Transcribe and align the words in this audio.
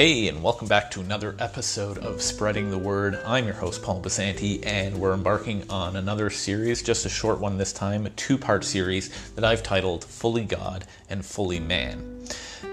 Hey, 0.00 0.28
and 0.28 0.42
welcome 0.42 0.66
back 0.66 0.90
to 0.92 1.00
another 1.02 1.36
episode 1.38 1.98
of 1.98 2.22
Spreading 2.22 2.70
the 2.70 2.78
Word. 2.78 3.20
I'm 3.26 3.44
your 3.44 3.52
host, 3.52 3.82
Paul 3.82 4.00
Basanti, 4.00 4.64
and 4.64 4.98
we're 4.98 5.12
embarking 5.12 5.68
on 5.68 5.94
another 5.94 6.30
series, 6.30 6.82
just 6.82 7.04
a 7.04 7.10
short 7.10 7.38
one 7.38 7.58
this 7.58 7.74
time, 7.74 8.06
a 8.06 8.08
two 8.08 8.38
part 8.38 8.64
series 8.64 9.10
that 9.32 9.44
I've 9.44 9.62
titled 9.62 10.06
Fully 10.06 10.46
God 10.46 10.86
and 11.10 11.22
Fully 11.22 11.60
Man. 11.60 12.24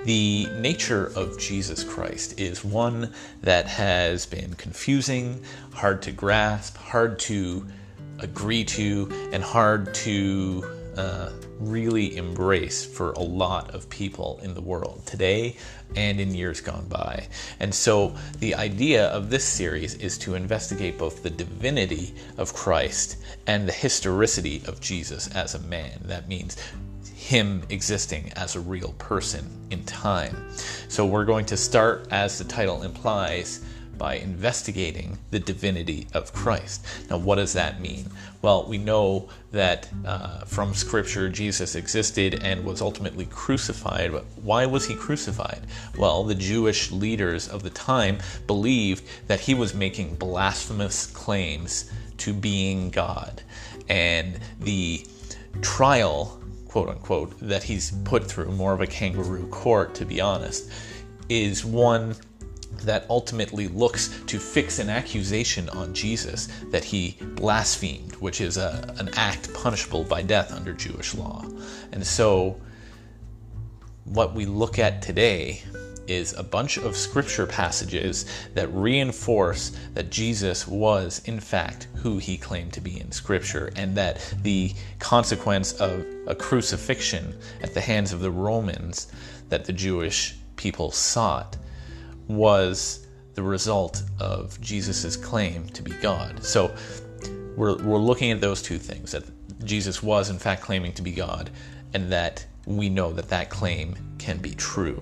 The 0.05 0.47
nature 0.61 1.07
of 1.17 1.37
Jesus 1.37 1.83
Christ 1.83 2.39
is 2.39 2.63
one 2.63 3.13
that 3.41 3.65
has 3.67 4.25
been 4.25 4.53
confusing, 4.53 5.43
hard 5.73 6.01
to 6.03 6.13
grasp, 6.13 6.77
hard 6.77 7.19
to 7.19 7.67
agree 8.19 8.63
to, 8.63 9.29
and 9.33 9.43
hard 9.43 9.93
to 9.95 10.63
uh, 10.95 11.31
really 11.59 12.17
embrace 12.17 12.85
for 12.85 13.11
a 13.13 13.21
lot 13.21 13.73
of 13.73 13.89
people 13.89 14.39
in 14.43 14.53
the 14.53 14.61
world 14.61 15.01
today 15.05 15.55
and 15.95 16.19
in 16.19 16.33
years 16.33 16.61
gone 16.61 16.87
by. 16.87 17.27
And 17.59 17.73
so 17.73 18.15
the 18.39 18.55
idea 18.55 19.07
of 19.07 19.29
this 19.29 19.43
series 19.43 19.95
is 19.95 20.17
to 20.19 20.35
investigate 20.35 20.97
both 20.97 21.23
the 21.23 21.29
divinity 21.29 22.13
of 22.37 22.53
Christ 22.53 23.17
and 23.47 23.67
the 23.67 23.73
historicity 23.73 24.61
of 24.67 24.79
Jesus 24.79 25.27
as 25.35 25.55
a 25.55 25.59
man. 25.59 25.99
That 26.05 26.27
means 26.27 26.57
him 27.15 27.63
existing 27.69 28.31
as 28.35 28.55
a 28.55 28.59
real 28.59 28.93
person 28.93 29.45
in 29.69 29.83
time. 29.83 30.35
So 30.87 31.05
we're 31.05 31.25
going 31.25 31.45
to 31.47 31.57
start, 31.57 32.07
as 32.11 32.37
the 32.37 32.45
title 32.45 32.83
implies, 32.83 33.65
by 33.97 34.15
investigating 34.15 35.17
the 35.31 35.39
divinity 35.39 36.07
of 36.13 36.33
Christ. 36.33 36.85
Now, 37.09 37.17
what 37.17 37.35
does 37.35 37.53
that 37.53 37.81
mean? 37.81 38.09
Well, 38.41 38.67
we 38.67 38.77
know 38.77 39.29
that 39.51 39.89
uh, 40.05 40.45
from 40.45 40.73
Scripture 40.73 41.29
Jesus 41.29 41.75
existed 41.75 42.43
and 42.43 42.63
was 42.63 42.81
ultimately 42.81 43.25
crucified. 43.25 44.11
But 44.11 44.25
why 44.41 44.65
was 44.65 44.85
he 44.85 44.95
crucified? 44.95 45.61
Well, 45.97 46.23
the 46.23 46.35
Jewish 46.35 46.91
leaders 46.91 47.47
of 47.47 47.63
the 47.63 47.69
time 47.69 48.19
believed 48.45 49.03
that 49.27 49.39
he 49.39 49.53
was 49.53 49.73
making 49.73 50.15
blasphemous 50.15 51.07
claims 51.07 51.91
to 52.17 52.33
being 52.33 52.89
God. 52.89 53.41
And 53.89 54.39
the 54.59 55.05
trial, 55.61 56.41
quote 56.67 56.89
unquote, 56.89 57.33
that 57.39 57.63
he's 57.63 57.91
put 58.03 58.25
through, 58.25 58.51
more 58.51 58.73
of 58.73 58.81
a 58.81 58.87
kangaroo 58.87 59.47
court, 59.47 59.95
to 59.95 60.05
be 60.05 60.21
honest, 60.21 60.69
is 61.29 61.65
one 61.65 62.15
that 62.81 63.05
ultimately 63.09 63.67
looks 63.67 64.21
to 64.27 64.39
fix 64.39 64.79
an 64.79 64.89
accusation 64.89 65.69
on 65.69 65.93
Jesus 65.93 66.47
that 66.71 66.83
he 66.83 67.17
blasphemed, 67.21 68.15
which 68.15 68.41
is 68.41 68.57
a, 68.57 68.93
an 68.99 69.09
act 69.15 69.53
punishable 69.53 70.03
by 70.03 70.21
death 70.21 70.51
under 70.53 70.73
Jewish 70.73 71.15
law. 71.15 71.45
And 71.91 72.05
so, 72.05 72.59
what 74.05 74.33
we 74.33 74.45
look 74.45 74.79
at 74.79 75.01
today 75.01 75.63
is 76.07 76.33
a 76.33 76.43
bunch 76.43 76.77
of 76.77 76.95
scripture 76.95 77.45
passages 77.45 78.25
that 78.53 78.73
reinforce 78.73 79.77
that 79.93 80.09
Jesus 80.09 80.67
was, 80.67 81.21
in 81.25 81.39
fact, 81.39 81.87
who 81.95 82.17
he 82.17 82.37
claimed 82.37 82.73
to 82.73 82.81
be 82.81 82.99
in 82.99 83.11
scripture, 83.11 83.71
and 83.75 83.95
that 83.95 84.33
the 84.41 84.73
consequence 84.99 85.73
of 85.73 86.05
a 86.27 86.35
crucifixion 86.35 87.37
at 87.61 87.73
the 87.73 87.81
hands 87.81 88.13
of 88.13 88.21
the 88.21 88.31
Romans 88.31 89.11
that 89.49 89.65
the 89.65 89.73
Jewish 89.73 90.35
people 90.55 90.91
sought 90.91 91.57
was 92.27 93.07
the 93.35 93.43
result 93.43 94.03
of 94.19 94.59
Jesus' 94.61 95.15
claim 95.15 95.67
to 95.69 95.83
be 95.83 95.91
God. 96.01 96.43
So 96.43 96.73
we're, 97.55 97.77
we're 97.77 97.99
looking 97.99 98.31
at 98.31 98.41
those 98.41 98.61
two 98.61 98.77
things 98.77 99.11
that 99.11 99.23
Jesus 99.63 100.01
was, 100.01 100.29
in 100.29 100.39
fact, 100.39 100.61
claiming 100.61 100.93
to 100.93 101.01
be 101.01 101.11
God, 101.11 101.49
and 101.93 102.11
that 102.11 102.45
we 102.65 102.89
know 102.89 103.13
that 103.13 103.29
that 103.29 103.49
claim 103.49 103.95
can 104.17 104.37
be 104.37 104.51
true. 104.51 105.01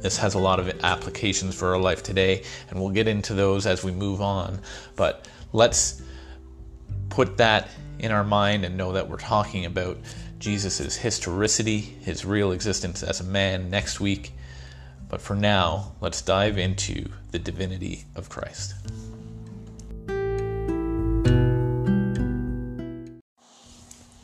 This 0.00 0.16
has 0.16 0.34
a 0.34 0.38
lot 0.38 0.58
of 0.58 0.68
applications 0.84 1.54
for 1.54 1.74
our 1.74 1.80
life 1.80 2.02
today, 2.02 2.42
and 2.68 2.80
we'll 2.80 2.90
get 2.90 3.06
into 3.06 3.34
those 3.34 3.66
as 3.66 3.84
we 3.84 3.92
move 3.92 4.20
on. 4.20 4.60
But 4.96 5.28
let's 5.52 6.02
put 7.08 7.36
that 7.36 7.68
in 7.98 8.10
our 8.10 8.24
mind 8.24 8.64
and 8.64 8.76
know 8.76 8.92
that 8.92 9.08
we're 9.08 9.16
talking 9.16 9.64
about 9.66 9.98
Jesus' 10.38 10.96
historicity, 10.96 11.78
his 11.78 12.24
real 12.24 12.52
existence 12.52 13.02
as 13.02 13.20
a 13.20 13.24
man 13.24 13.70
next 13.70 14.00
week 14.00 14.32
but 15.12 15.20
for 15.20 15.36
now, 15.36 15.92
let's 16.00 16.22
dive 16.22 16.56
into 16.56 17.04
the 17.32 17.38
divinity 17.38 18.06
of 18.16 18.30
Christ. 18.30 18.74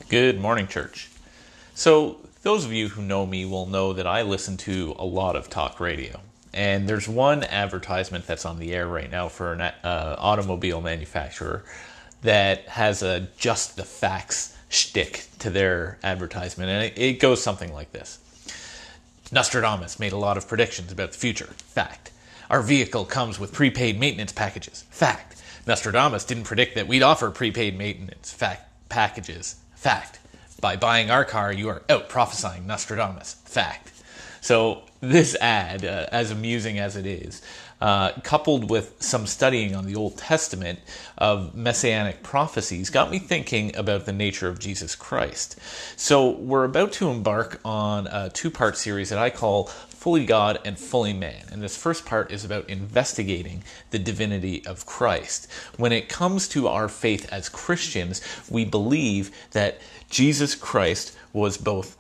Good 0.09 0.41
morning, 0.41 0.67
church. 0.67 1.11
So, 1.75 2.17
those 2.43 2.65
of 2.65 2.73
you 2.73 2.89
who 2.89 3.03
know 3.03 3.27
me 3.27 3.45
will 3.45 3.67
know 3.67 3.93
that 3.93 4.07
I 4.07 4.23
listen 4.23 4.57
to 4.59 4.97
a 4.99 5.05
lot 5.05 5.37
of 5.37 5.51
talk 5.51 5.79
radio. 5.79 6.21
And 6.55 6.89
there's 6.89 7.07
one 7.07 7.45
advertisement 7.45 8.27
that's 8.27 8.47
on 8.47 8.59
the 8.59 8.73
air 8.73 8.89
right 8.89 9.11
now 9.11 9.29
for 9.29 9.53
an 9.53 9.61
uh, 9.61 10.17
automobile 10.19 10.81
manufacturer 10.81 11.65
that 12.23 12.67
has 12.67 13.03
a 13.03 13.29
just 13.37 13.77
the 13.77 13.85
facts 13.85 14.57
shtick 14.71 15.27
to 15.41 15.51
their 15.51 15.99
advertisement. 16.03 16.71
And 16.71 16.85
it, 16.85 16.99
it 16.99 17.21
goes 17.21 17.43
something 17.43 17.75
like 17.75 17.93
this 17.93 18.21
Nostradamus 19.31 19.99
made 19.99 20.13
a 20.13 20.17
lot 20.17 20.37
of 20.37 20.49
predictions 20.49 20.91
about 20.91 21.13
the 21.13 21.19
future. 21.19 21.53
Fact. 21.57 22.11
Our 22.49 22.63
vehicle 22.63 23.05
comes 23.05 23.39
with 23.39 23.53
prepaid 23.53 24.01
maintenance 24.01 24.33
packages. 24.33 24.85
Fact. 24.91 25.43
Nostradamus 25.67 26.25
didn't 26.25 26.45
predict 26.45 26.77
that 26.77 26.89
we'd 26.89 27.03
offer 27.03 27.31
prepaid 27.31 27.77
maintenance 27.77 28.33
fact 28.33 28.89
packages. 28.89 29.57
Fact. 29.77 30.19
By 30.61 30.77
buying 30.77 31.11
our 31.11 31.25
car, 31.25 31.53
you 31.53 31.69
are 31.69 31.83
out 31.91 32.09
prophesying 32.09 32.67
Nostradamus. 32.67 33.35
Fact. 33.45 33.93
So 34.41 34.83
this 35.01 35.37
ad, 35.37 35.85
uh, 35.85 36.07
as 36.11 36.31
amusing 36.31 36.79
as 36.79 36.97
it 36.97 37.05
is, 37.05 37.43
uh, 37.81 38.13
coupled 38.23 38.71
with 38.71 38.95
some 39.01 39.27
studying 39.27 39.75
on 39.75 39.87
the 39.87 39.95
Old 39.95 40.19
Testament 40.19 40.81
of 41.17 41.55
messianic 41.55 42.23
prophecies, 42.23 42.91
got 42.91 43.11
me 43.11 43.19
thinking 43.19 43.75
about 43.77 44.07
the 44.07 44.13
nature 44.13 44.49
of 44.49 44.59
Jesus 44.59 44.95
Christ. 44.95 45.59
So, 45.97 46.31
we're 46.31 46.65
about 46.65 46.93
to 46.95 47.11
embark 47.11 47.61
on 47.65 48.07
a 48.09 48.31
two 48.31 48.51
part 48.51 48.77
series 48.77 49.11
that 49.11 49.19
I 49.19 49.31
call 49.31 49.65
Fully 49.65 50.25
God 50.25 50.61
and 50.65 50.79
Fully 50.79 51.13
Man. 51.13 51.45
And 51.51 51.61
this 51.63 51.77
first 51.77 52.07
part 52.07 52.31
is 52.31 52.45
about 52.45 52.69
investigating 52.71 53.65
the 53.91 53.99
divinity 53.99 54.65
of 54.65 54.87
Christ. 54.87 55.51
When 55.77 55.93
it 55.93 56.09
comes 56.09 56.49
to 56.49 56.69
our 56.69 56.89
faith 56.89 57.29
as 57.33 57.49
Christians, 57.49 58.21
we 58.49 58.65
believe 58.65 59.31
that 59.51 59.81
Jesus 60.09 60.55
Christ 60.55 61.17
was 61.33 61.57
both 61.57 61.97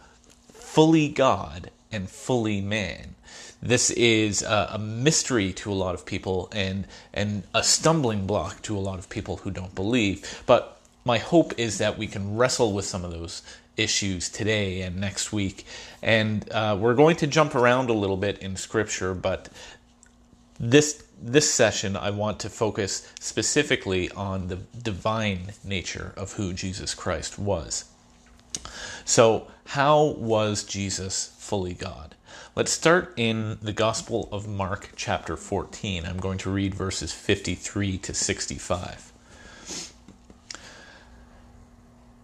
fully 0.52 1.08
God 1.08 1.70
and 1.90 2.08
fully 2.08 2.60
man. 2.60 3.14
This 3.60 3.90
is 3.90 4.42
a, 4.42 4.70
a, 4.72 4.78
mystery 4.78 5.52
to 5.54 5.72
a 5.72 5.74
lot 5.74 5.94
of 5.94 6.06
people 6.06 6.48
and, 6.52 6.86
and 7.12 7.42
a 7.54 7.62
stumbling 7.62 8.26
block 8.26 8.62
to 8.62 8.76
a 8.76 8.80
lot 8.80 8.98
of 8.98 9.08
people 9.08 9.38
who 9.38 9.50
don't 9.50 9.74
believe. 9.74 10.42
But 10.46 10.80
my 11.04 11.18
hope 11.18 11.58
is 11.58 11.78
that 11.78 11.98
we 11.98 12.06
can 12.06 12.36
wrestle 12.36 12.72
with 12.72 12.84
some 12.84 13.04
of 13.04 13.10
those 13.10 13.42
issues 13.76 14.28
today 14.28 14.82
and 14.82 15.00
next 15.00 15.32
week. 15.32 15.64
And 16.02 16.48
uh, 16.52 16.76
we're 16.78 16.94
going 16.94 17.16
to 17.16 17.26
jump 17.26 17.54
around 17.54 17.90
a 17.90 17.94
little 17.94 18.16
bit 18.16 18.38
in 18.38 18.56
Scripture, 18.56 19.14
but 19.14 19.48
this 20.60 21.04
this 21.20 21.52
session 21.52 21.96
I 21.96 22.10
want 22.10 22.38
to 22.40 22.48
focus 22.48 23.12
specifically 23.18 24.08
on 24.12 24.48
the 24.48 24.56
divine 24.56 25.52
nature 25.64 26.12
of 26.16 26.34
who 26.34 26.52
Jesus 26.52 26.94
Christ 26.94 27.38
was. 27.38 27.86
So, 29.04 29.48
how 29.66 30.04
was 30.04 30.64
Jesus 30.64 31.34
fully 31.38 31.74
God? 31.74 32.14
Let's 32.58 32.72
start 32.72 33.14
in 33.16 33.56
the 33.62 33.72
Gospel 33.72 34.28
of 34.32 34.48
Mark, 34.48 34.90
chapter 34.96 35.36
14. 35.36 36.04
I'm 36.04 36.16
going 36.16 36.38
to 36.38 36.50
read 36.50 36.74
verses 36.74 37.12
53 37.12 37.98
to 37.98 38.12
65. 38.12 39.12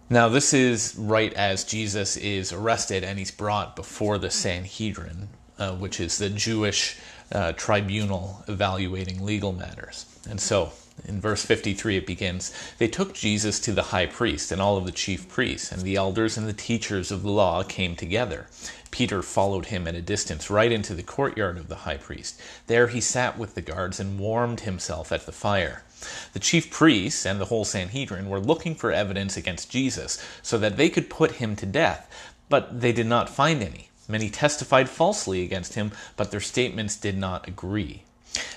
Now, 0.09 0.27
this 0.27 0.53
is 0.53 0.93
right 0.97 1.33
as 1.35 1.63
Jesus 1.63 2.17
is 2.17 2.51
arrested 2.51 3.01
and 3.01 3.17
he's 3.17 3.31
brought 3.31 3.77
before 3.77 4.17
the 4.17 4.29
Sanhedrin, 4.29 5.29
uh, 5.57 5.77
which 5.77 6.01
is 6.01 6.17
the 6.17 6.29
Jewish 6.29 6.97
uh, 7.31 7.53
tribunal 7.53 8.43
evaluating 8.49 9.23
legal 9.23 9.53
matters. 9.53 10.05
And 10.29 10.41
so, 10.41 10.73
in 11.03 11.19
verse 11.19 11.43
53, 11.43 11.97
it 11.97 12.07
begins 12.07 12.53
They 12.77 12.87
took 12.87 13.13
Jesus 13.13 13.59
to 13.59 13.73
the 13.73 13.83
high 13.83 14.05
priest 14.05 14.51
and 14.51 14.61
all 14.61 14.77
of 14.77 14.85
the 14.85 14.91
chief 14.91 15.27
priests, 15.27 15.71
and 15.71 15.81
the 15.81 15.97
elders 15.97 16.37
and 16.37 16.47
the 16.47 16.53
teachers 16.53 17.11
of 17.11 17.21
the 17.21 17.31
law 17.31 17.63
came 17.63 17.95
together. 17.95 18.47
Peter 18.91 19.21
followed 19.21 19.65
him 19.65 19.89
at 19.89 19.95
a 19.95 20.01
distance 20.01 20.49
right 20.49 20.71
into 20.71 20.93
the 20.93 21.03
courtyard 21.03 21.57
of 21.57 21.67
the 21.67 21.83
high 21.83 21.97
priest. 21.97 22.39
There 22.67 22.87
he 22.87 23.01
sat 23.01 23.37
with 23.37 23.53
the 23.53 23.61
guards 23.61 23.99
and 23.99 24.17
warmed 24.17 24.61
himself 24.61 25.11
at 25.11 25.25
the 25.25 25.33
fire. 25.33 25.83
The 26.31 26.39
chief 26.39 26.71
priests 26.71 27.25
and 27.25 27.41
the 27.41 27.45
whole 27.45 27.65
Sanhedrin 27.65 28.29
were 28.29 28.39
looking 28.39 28.73
for 28.73 28.93
evidence 28.93 29.35
against 29.35 29.69
Jesus 29.69 30.23
so 30.41 30.57
that 30.59 30.77
they 30.77 30.89
could 30.89 31.09
put 31.09 31.33
him 31.33 31.57
to 31.57 31.65
death, 31.65 32.09
but 32.47 32.79
they 32.79 32.93
did 32.93 33.07
not 33.07 33.29
find 33.29 33.61
any. 33.61 33.89
Many 34.07 34.29
testified 34.29 34.89
falsely 34.89 35.43
against 35.43 35.73
him, 35.73 35.91
but 36.15 36.31
their 36.31 36.39
statements 36.39 36.95
did 36.95 37.17
not 37.17 37.49
agree. 37.49 38.04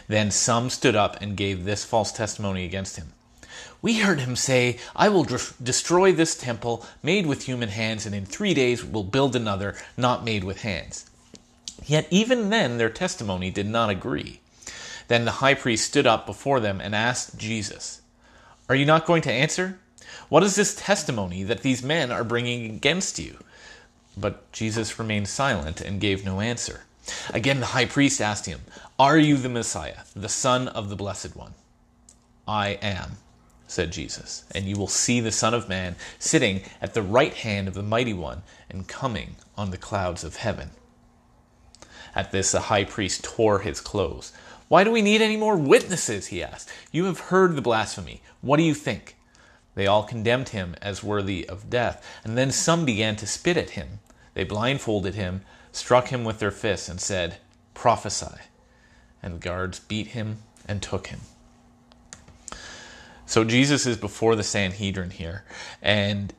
Then 0.06 0.30
some 0.30 0.70
stood 0.70 0.96
up 0.96 1.20
and 1.20 1.36
gave 1.36 1.64
this 1.64 1.84
false 1.84 2.12
testimony 2.12 2.64
against 2.64 2.96
him. 2.96 3.12
We 3.80 4.00
heard 4.00 4.20
him 4.20 4.34
say, 4.34 4.78
I 4.96 5.08
will 5.08 5.25
destroy 5.62 6.12
this 6.12 6.36
temple 6.36 6.84
made 7.02 7.26
with 7.26 7.44
human 7.44 7.69
hands, 7.69 8.06
and 8.06 8.14
in 8.14 8.26
three 8.26 8.54
days 8.54 8.84
will 8.84 9.04
build 9.04 9.36
another 9.36 9.76
not 9.96 10.25
made 10.25 10.42
with 10.44 10.62
hands. 10.62 11.08
Yet 11.86 12.08
even 12.10 12.50
then 12.50 12.78
their 12.78 12.90
testimony 12.90 13.50
did 13.50 13.66
not 13.66 13.90
agree. 13.90 14.40
Then 15.06 15.25
the 15.25 15.32
high 15.32 15.54
priest 15.54 15.86
stood 15.86 16.06
up 16.06 16.26
before 16.26 16.60
them 16.60 16.80
and 16.80 16.94
asked 16.94 17.38
Jesus, 17.38 18.02
Are 18.69 18.75
you 18.75 18.84
not 18.84 19.06
going 19.06 19.22
to 19.22 19.32
answer? 19.32 19.78
What 20.28 20.42
is 20.42 20.56
this 20.56 20.75
testimony 20.75 21.42
that 21.44 21.62
these 21.62 21.82
men 21.82 22.10
are 22.10 22.25
bringing 22.25 22.66
against 22.66 23.19
you? 23.19 23.38
But 24.16 24.50
Jesus 24.52 24.98
remained 24.98 25.28
silent 25.28 25.80
and 25.80 26.00
gave 26.00 26.25
no 26.25 26.40
answer. 26.40 26.82
Again, 27.32 27.60
the 27.60 27.66
high 27.66 27.87
priest 27.87 28.20
asked 28.20 28.46
him, 28.46 28.60
Are 28.99 29.19
you 29.19 29.37
the 29.37 29.49
Messiah, 29.49 30.00
the 30.14 30.28
Son 30.28 30.69
of 30.69 30.88
the 30.88 30.96
Blessed 30.96 31.37
One? 31.37 31.55
I 32.46 32.78
am, 32.82 33.19
said 33.66 33.93
Jesus, 33.93 34.44
and 34.55 34.64
you 34.64 34.76
will 34.76 34.88
see 34.88 35.20
the 35.20 35.32
Son 35.32 35.55
of 35.55 35.69
Man 35.69 35.96
sitting 36.19 36.62
at 36.81 36.94
the 36.94 37.02
right 37.02 37.34
hand 37.34 37.69
of 37.69 37.75
the 37.75 37.82
Mighty 37.82 38.14
One 38.14 38.43
and 38.70 38.88
coming 38.88 39.37
on 39.56 39.70
the 39.70 39.76
clouds 39.76 40.25
of 40.25 40.37
heaven. 40.37 40.70
At 42.14 42.32
this, 42.32 42.52
the 42.52 42.60
high 42.60 42.84
priest 42.84 43.22
tore 43.22 43.61
his 43.61 43.81
clothes. 43.81 44.32
Why 44.69 44.84
do 44.84 44.90
we 44.90 45.02
need 45.02 45.22
any 45.22 45.37
more 45.37 45.56
witnesses? 45.56 46.26
he 46.26 46.43
asked. 46.43 46.70
You 46.90 47.04
have 47.04 47.20
heard 47.20 47.56
the 47.56 47.62
blasphemy. 47.62 48.22
What 48.40 48.56
do 48.56 48.62
you 48.62 48.75
think? 48.75 49.16
They 49.75 49.87
all 49.87 50.02
condemned 50.02 50.49
him 50.50 50.75
as 50.82 51.04
worthy 51.04 51.49
of 51.49 51.70
death, 51.70 52.04
and 52.25 52.37
then 52.37 52.50
some 52.50 52.84
began 52.84 53.16
to 53.16 53.26
spit 53.26 53.56
at 53.56 53.70
him. 53.70 54.00
They 54.34 54.44
blindfolded 54.44 55.14
him, 55.14 55.43
struck 55.73 56.09
him 56.09 56.25
with 56.25 56.38
their 56.38 56.50
fists, 56.50 56.88
and 56.88 57.00
said, 57.00 57.38
Prophesy. 57.75 58.41
And 59.23 59.35
the 59.35 59.38
guards 59.38 59.81
beat 59.81 60.09
him 60.09 60.38
and 60.67 60.82
took 60.82 61.09
him. 61.09 61.20
So 63.26 63.44
Jesus 63.44 63.85
is 63.85 63.97
before 63.99 64.37
the 64.37 64.43
Sanhedrin 64.43 65.11
here, 65.11 65.44
and 65.82 66.32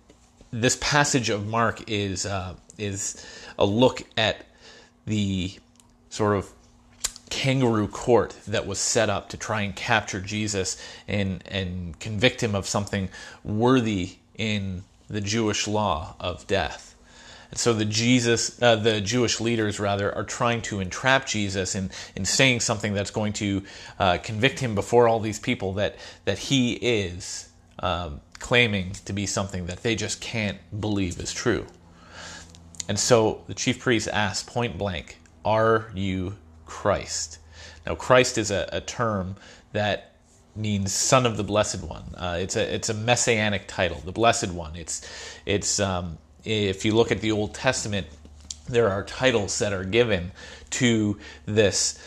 this 0.52 0.76
passage 0.82 1.30
of 1.30 1.46
Mark 1.46 1.84
is 1.88 2.26
uh, 2.26 2.56
is 2.80 3.24
a 3.60 3.66
look 3.66 4.02
at 4.18 4.46
the 5.06 5.54
sort 6.10 6.36
of 6.36 6.50
kangaroo 7.30 7.88
court 7.88 8.36
that 8.48 8.66
was 8.66 8.80
set 8.80 9.08
up 9.08 9.30
to 9.30 9.38
try 9.38 9.62
and 9.62 9.76
capture 9.76 10.20
Jesus 10.20 10.84
and 11.08 11.44
and 11.48 12.00
convict 12.00 12.42
him 12.42 12.56
of 12.56 12.66
something 12.66 13.10
worthy 13.44 14.18
in 14.36 14.84
the 15.08 15.22
Jewish 15.22 15.68
law 15.68 16.16
of 16.20 16.48
death. 16.48 16.89
And 17.52 17.60
so 17.60 17.74
the 17.74 17.86
Jesus, 17.86 18.62
uh, 18.62 18.76
the 18.76 19.02
Jewish 19.02 19.40
leaders 19.40 19.80
rather, 19.80 20.14
are 20.14 20.24
trying 20.24 20.62
to 20.64 20.80
entrap 20.80 21.26
Jesus 21.26 21.76
in, 21.76 21.90
in 22.16 22.26
saying 22.26 22.60
something 22.60 22.94
that's 22.94 23.12
going 23.12 23.34
to 23.34 23.64
uh, 23.98 24.18
convict 24.20 24.60
him 24.60 24.76
before 24.76 25.08
all 25.08 25.20
these 25.20 25.40
people 25.40 25.74
that 25.74 25.96
that 26.26 26.38
he 26.38 26.74
is 26.74 27.50
um, 27.80 28.22
claiming 28.38 28.92
to 29.06 29.14
be 29.14 29.26
something 29.26 29.66
that 29.66 29.84
they 29.84 29.96
just 29.96 30.22
can't 30.22 30.58
believe 30.80 31.20
is 31.20 31.34
true. 31.34 31.66
And 32.88 33.00
so 33.00 33.44
the 33.48 33.54
chief 33.54 33.80
priest 33.80 34.08
asks 34.08 34.48
point 34.48 34.78
blank, 34.78 35.20
Are 35.46 35.92
you 35.94 36.36
Christ? 36.66 37.40
Now, 37.86 37.96
Christ 37.96 38.38
is 38.38 38.52
a, 38.52 38.68
a 38.72 38.82
term 38.82 39.36
that 39.74 40.16
means 40.56 40.92
Son 40.92 41.26
of 41.26 41.38
the 41.38 41.44
Blessed 41.44 41.84
One. 41.84 42.04
Uh, 42.16 42.38
it's 42.40 42.56
a 42.56 42.74
it's 42.74 42.90
a 42.90 42.94
messianic 42.94 43.68
title, 43.68 44.02
the 44.04 44.12
Blessed 44.12 44.52
One. 44.52 44.76
It's 44.76 45.08
it's 45.46 45.80
um, 45.80 46.18
if 46.44 46.86
you 46.86 46.96
look 46.96 47.12
at 47.12 47.22
the 47.22 47.32
Old 47.32 47.54
Testament, 47.54 48.08
there 48.68 48.90
are 48.90 49.04
titles 49.04 49.60
that 49.60 49.74
are 49.74 49.84
given 49.84 50.32
to 50.72 51.18
this 51.46 51.98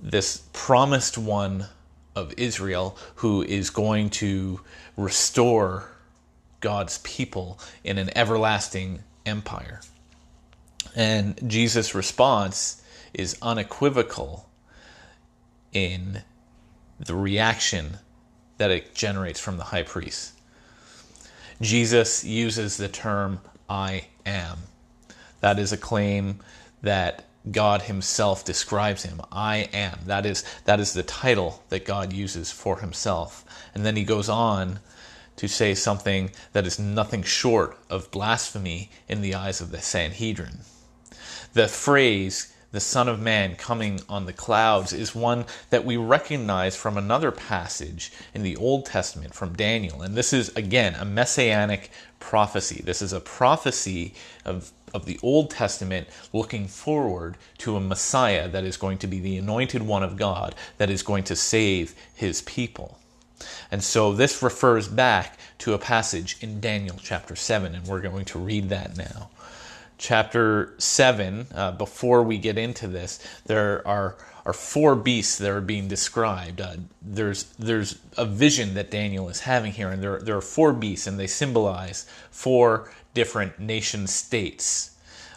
this 0.00 0.42
promised 0.52 1.16
one 1.16 1.66
of 2.14 2.34
Israel 2.36 2.96
who 3.16 3.42
is 3.42 3.70
going 3.70 4.10
to 4.10 4.60
restore 4.98 5.88
God's 6.60 6.98
people 6.98 7.58
in 7.82 7.96
an 7.96 8.10
everlasting 8.16 9.02
empire. 9.24 9.80
And 10.94 11.38
Jesus' 11.50 11.94
response 11.94 12.82
is 13.14 13.36
unequivocal 13.40 14.48
in 15.72 16.22
the 17.00 17.14
reaction 17.14 17.98
that 18.58 18.70
it 18.70 18.94
generates 18.94 19.40
from 19.40 19.56
the 19.56 19.64
high 19.64 19.82
priest. 19.82 20.32
Jesus 21.60 22.24
uses 22.24 22.76
the 22.76 22.88
term 22.88 23.40
I 23.68 24.06
am. 24.24 24.58
That 25.40 25.58
is 25.58 25.72
a 25.72 25.76
claim 25.76 26.40
that 26.82 27.24
God 27.50 27.82
himself 27.82 28.44
describes 28.44 29.02
him. 29.02 29.20
I 29.30 29.68
am. 29.72 30.00
That 30.06 30.24
is 30.24 30.44
that 30.64 30.80
is 30.80 30.94
the 30.94 31.02
title 31.02 31.62
that 31.68 31.84
God 31.84 32.12
uses 32.12 32.50
for 32.50 32.78
himself. 32.78 33.44
And 33.74 33.84
then 33.84 33.96
he 33.96 34.04
goes 34.04 34.28
on 34.28 34.80
to 35.36 35.48
say 35.48 35.74
something 35.74 36.30
that 36.52 36.66
is 36.66 36.78
nothing 36.78 37.22
short 37.22 37.78
of 37.90 38.10
blasphemy 38.10 38.90
in 39.08 39.20
the 39.20 39.34
eyes 39.34 39.60
of 39.60 39.72
the 39.72 39.80
Sanhedrin. 39.80 40.60
The 41.52 41.68
phrase, 41.68 42.53
the 42.74 42.80
Son 42.80 43.06
of 43.06 43.20
Man 43.20 43.54
coming 43.54 44.00
on 44.08 44.26
the 44.26 44.32
clouds, 44.32 44.92
is 44.92 45.14
one 45.14 45.44
that 45.70 45.84
we 45.84 45.96
recognize 45.96 46.74
from 46.74 46.98
another 46.98 47.30
passage 47.30 48.10
in 48.34 48.42
the 48.42 48.56
Old 48.56 48.84
Testament 48.84 49.32
from 49.32 49.54
Daniel. 49.54 50.02
And 50.02 50.16
this 50.16 50.32
is, 50.32 50.48
again, 50.56 50.96
a 50.96 51.04
messianic 51.04 51.92
prophecy. 52.18 52.82
This 52.84 53.00
is 53.00 53.12
a 53.12 53.20
prophecy 53.20 54.14
of, 54.44 54.72
of 54.92 55.06
the 55.06 55.20
Old 55.22 55.50
Testament 55.50 56.08
looking 56.32 56.66
forward 56.66 57.36
to 57.58 57.76
a 57.76 57.80
Messiah 57.80 58.48
that 58.48 58.64
is 58.64 58.76
going 58.76 58.98
to 58.98 59.06
be 59.06 59.20
the 59.20 59.38
anointed 59.38 59.82
one 59.82 60.02
of 60.02 60.16
God 60.16 60.56
that 60.78 60.90
is 60.90 61.04
going 61.04 61.22
to 61.24 61.36
save 61.36 61.94
his 62.16 62.42
people. 62.42 62.98
And 63.70 63.84
so 63.84 64.12
this 64.12 64.42
refers 64.42 64.88
back 64.88 65.38
to 65.58 65.74
a 65.74 65.78
passage 65.78 66.38
in 66.40 66.60
Daniel 66.60 66.96
chapter 67.00 67.36
7, 67.36 67.72
and 67.72 67.86
we're 67.86 68.00
going 68.00 68.24
to 68.24 68.38
read 68.40 68.68
that 68.70 68.96
now 68.96 69.30
chapter 69.98 70.74
7, 70.78 71.46
uh, 71.54 71.72
before 71.72 72.22
we 72.22 72.38
get 72.38 72.58
into 72.58 72.86
this, 72.86 73.24
there 73.46 73.86
are, 73.86 74.16
are 74.44 74.52
four 74.52 74.94
beasts 74.96 75.38
that 75.38 75.50
are 75.50 75.60
being 75.60 75.88
described. 75.88 76.60
Uh, 76.60 76.76
there's, 77.02 77.44
there's 77.58 77.98
a 78.16 78.24
vision 78.24 78.74
that 78.74 78.90
Daniel 78.90 79.28
is 79.28 79.40
having 79.40 79.72
here, 79.72 79.88
and 79.88 80.02
there, 80.02 80.20
there 80.20 80.36
are 80.36 80.42
four 80.42 80.72
beasts, 80.72 81.06
and 81.06 81.18
they 81.18 81.26
symbolize 81.26 82.06
four 82.30 82.90
different 83.14 83.58
nation 83.58 84.06
states. 84.06 84.90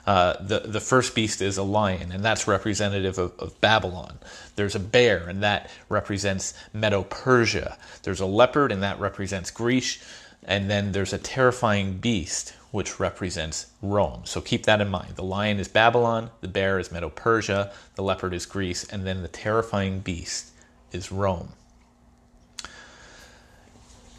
Uh, 0.08 0.42
the, 0.42 0.60
the 0.60 0.80
first 0.80 1.14
beast 1.14 1.42
is 1.42 1.58
a 1.58 1.64
lion, 1.64 2.14
and 2.14 2.24
that's 2.24 2.48
representative 2.48 3.18
of, 3.18 3.38
of 3.40 3.60
Babylon. 3.60 4.18
There's 4.56 4.74
a 4.74 4.80
bear, 4.80 5.28
and 5.28 5.44
that 5.44 5.70
represents 5.90 6.54
Medo 6.74 7.04
Persia. 7.04 7.78
There's 8.04 8.22
a 8.22 8.26
leopard, 8.26 8.72
and 8.72 8.82
that 8.84 9.00
represents 9.02 9.52
Greece. 9.52 10.02
And 10.44 10.70
then 10.70 10.94
there's 10.94 11.12
a 11.12 11.18
terrifying 11.18 11.98
beast, 11.98 12.54
which 12.72 13.00
represents 13.00 13.68
Rome. 13.82 14.22
So 14.26 14.42
keep 14.42 14.66
that 14.66 14.82
in 14.82 14.90
mind. 14.90 15.16
The 15.16 15.24
lion 15.24 15.60
is 15.60 15.68
Babylon, 15.68 16.32
the 16.42 16.48
bear 16.48 16.80
is 16.80 16.92
Medo 16.92 17.10
Persia, 17.10 17.72
the 17.96 18.04
leopard 18.04 18.34
is 18.34 18.46
Greece, 18.46 18.84
and 18.84 19.06
then 19.06 19.22
the 19.22 19.28
terrifying 19.28 20.00
beast 20.00 20.52
is 20.92 21.12
Rome. 21.12 21.54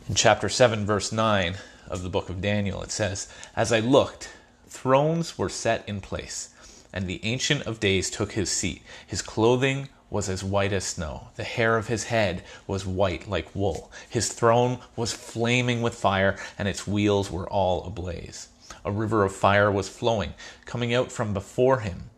In 0.08 0.14
chapter 0.14 0.49
7, 0.49 0.87
verse 0.87 1.12
9 1.12 1.56
of 1.88 2.02
the 2.02 2.08
book 2.08 2.30
of 2.30 2.40
Daniel, 2.40 2.82
it 2.82 2.90
says, 2.90 3.28
As 3.54 3.73
I 3.73 3.80
looked, 3.80 4.30
thrones 4.66 5.37
were 5.37 5.50
set 5.50 5.87
in 5.87 6.00
place, 6.00 6.50
and 6.92 7.06
the 7.06 7.20
Ancient 7.25 7.66
of 7.66 7.80
Days 7.80 8.08
took 8.08 8.32
his 8.32 8.50
seat. 8.50 8.82
His 9.06 9.20
clothing 9.20 9.88
was 10.10 10.28
as 10.28 10.42
white 10.42 10.72
as 10.72 10.84
snow. 10.84 11.28
The 11.36 11.44
hair 11.44 11.76
of 11.76 11.88
his 11.88 12.04
head 12.04 12.42
was 12.66 12.86
white 12.86 13.28
like 13.28 13.54
wool. 13.54 13.90
His 14.08 14.32
throne 14.32 14.78
was 14.96 15.12
flaming 15.12 15.82
with 15.82 15.94
fire, 15.94 16.38
and 16.58 16.66
its 16.66 16.86
wheels 16.86 17.30
were 17.30 17.48
all 17.48 17.84
ablaze. 17.84 18.48
A 18.84 18.90
river 18.90 19.24
of 19.24 19.34
fire 19.34 19.70
was 19.70 19.88
flowing, 19.88 20.34
coming 20.64 20.94
out 20.94 21.12
from 21.12 21.34
before 21.34 21.80
him. 21.80 22.10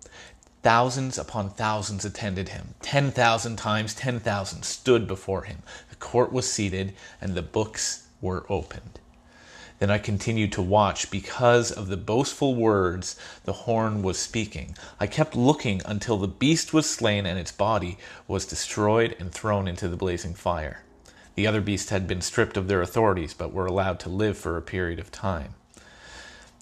Thousands 0.63 1.17
upon 1.17 1.51
thousands 1.51 2.05
attended 2.05 2.51
him. 2.51 2.75
Ten 2.83 3.11
thousand 3.11 3.57
times 3.57 3.95
ten 3.95 4.21
thousand 4.21 4.65
stood 4.65 5.07
before 5.07 5.43
him. 5.43 5.63
The 5.89 5.97
court 5.97 6.33
was 6.33 6.51
seated, 6.51 6.95
and 7.21 7.35
the 7.35 7.43
books 7.43 8.07
were 8.21 8.45
opened. 8.49 9.01
Then 9.81 9.91
I 9.91 9.97
continued 9.97 10.53
to 10.53 10.63
watch 10.63 11.11
because 11.11 11.73
of 11.73 11.89
the 11.89 11.97
boastful 11.97 12.55
words 12.55 13.17
the 13.45 13.65
horn 13.65 14.03
was 14.03 14.19
speaking. 14.19 14.77
I 15.01 15.07
kept 15.07 15.35
looking 15.35 15.81
until 15.87 16.19
the 16.19 16.29
beast 16.29 16.75
was 16.75 16.89
slain 16.89 17.25
and 17.25 17.39
its 17.39 17.51
body 17.51 17.97
was 18.29 18.45
destroyed 18.45 19.17
and 19.19 19.33
thrown 19.33 19.67
into 19.67 19.89
the 19.89 19.97
blazing 19.97 20.35
fire. 20.35 20.83
The 21.35 21.47
other 21.47 21.63
beasts 21.63 21.89
had 21.89 22.07
been 22.07 22.21
stripped 22.21 22.59
of 22.59 22.69
their 22.69 22.83
authorities, 22.83 23.33
but 23.33 23.55
were 23.55 23.65
allowed 23.65 23.99
to 24.01 24.11
live 24.11 24.37
for 24.37 24.59
a 24.59 24.63
period 24.63 24.99
of 24.99 25.11
time. 25.11 25.55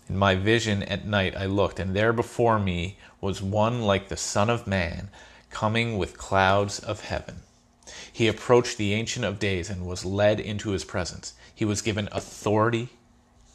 In 0.09 0.17
my 0.17 0.37
vision 0.37 0.85
at 0.85 1.05
night 1.05 1.37
I 1.37 1.47
looked, 1.47 1.81
and 1.81 1.97
there 1.97 2.13
before 2.13 2.61
me 2.61 2.99
was 3.21 3.43
one 3.43 3.83
like 3.83 4.09
the 4.09 4.17
Son 4.17 4.49
of 4.49 4.69
Man, 4.69 5.11
coming 5.51 5.99
with 5.99 6.17
clouds 6.17 6.79
of 6.79 7.01
heaven. 7.01 7.41
He 8.13 8.29
approached 8.29 8.77
the 8.77 8.95
Ancient 8.95 9.25
of 9.25 9.41
Days 9.41 9.69
and 9.69 9.87
was 9.87 10.05
led 10.05 10.39
into 10.39 10.71
his 10.71 10.85
presence. 10.85 11.33
He 11.53 11.65
was 11.65 11.83
given 11.83 12.09
authority 12.13 12.91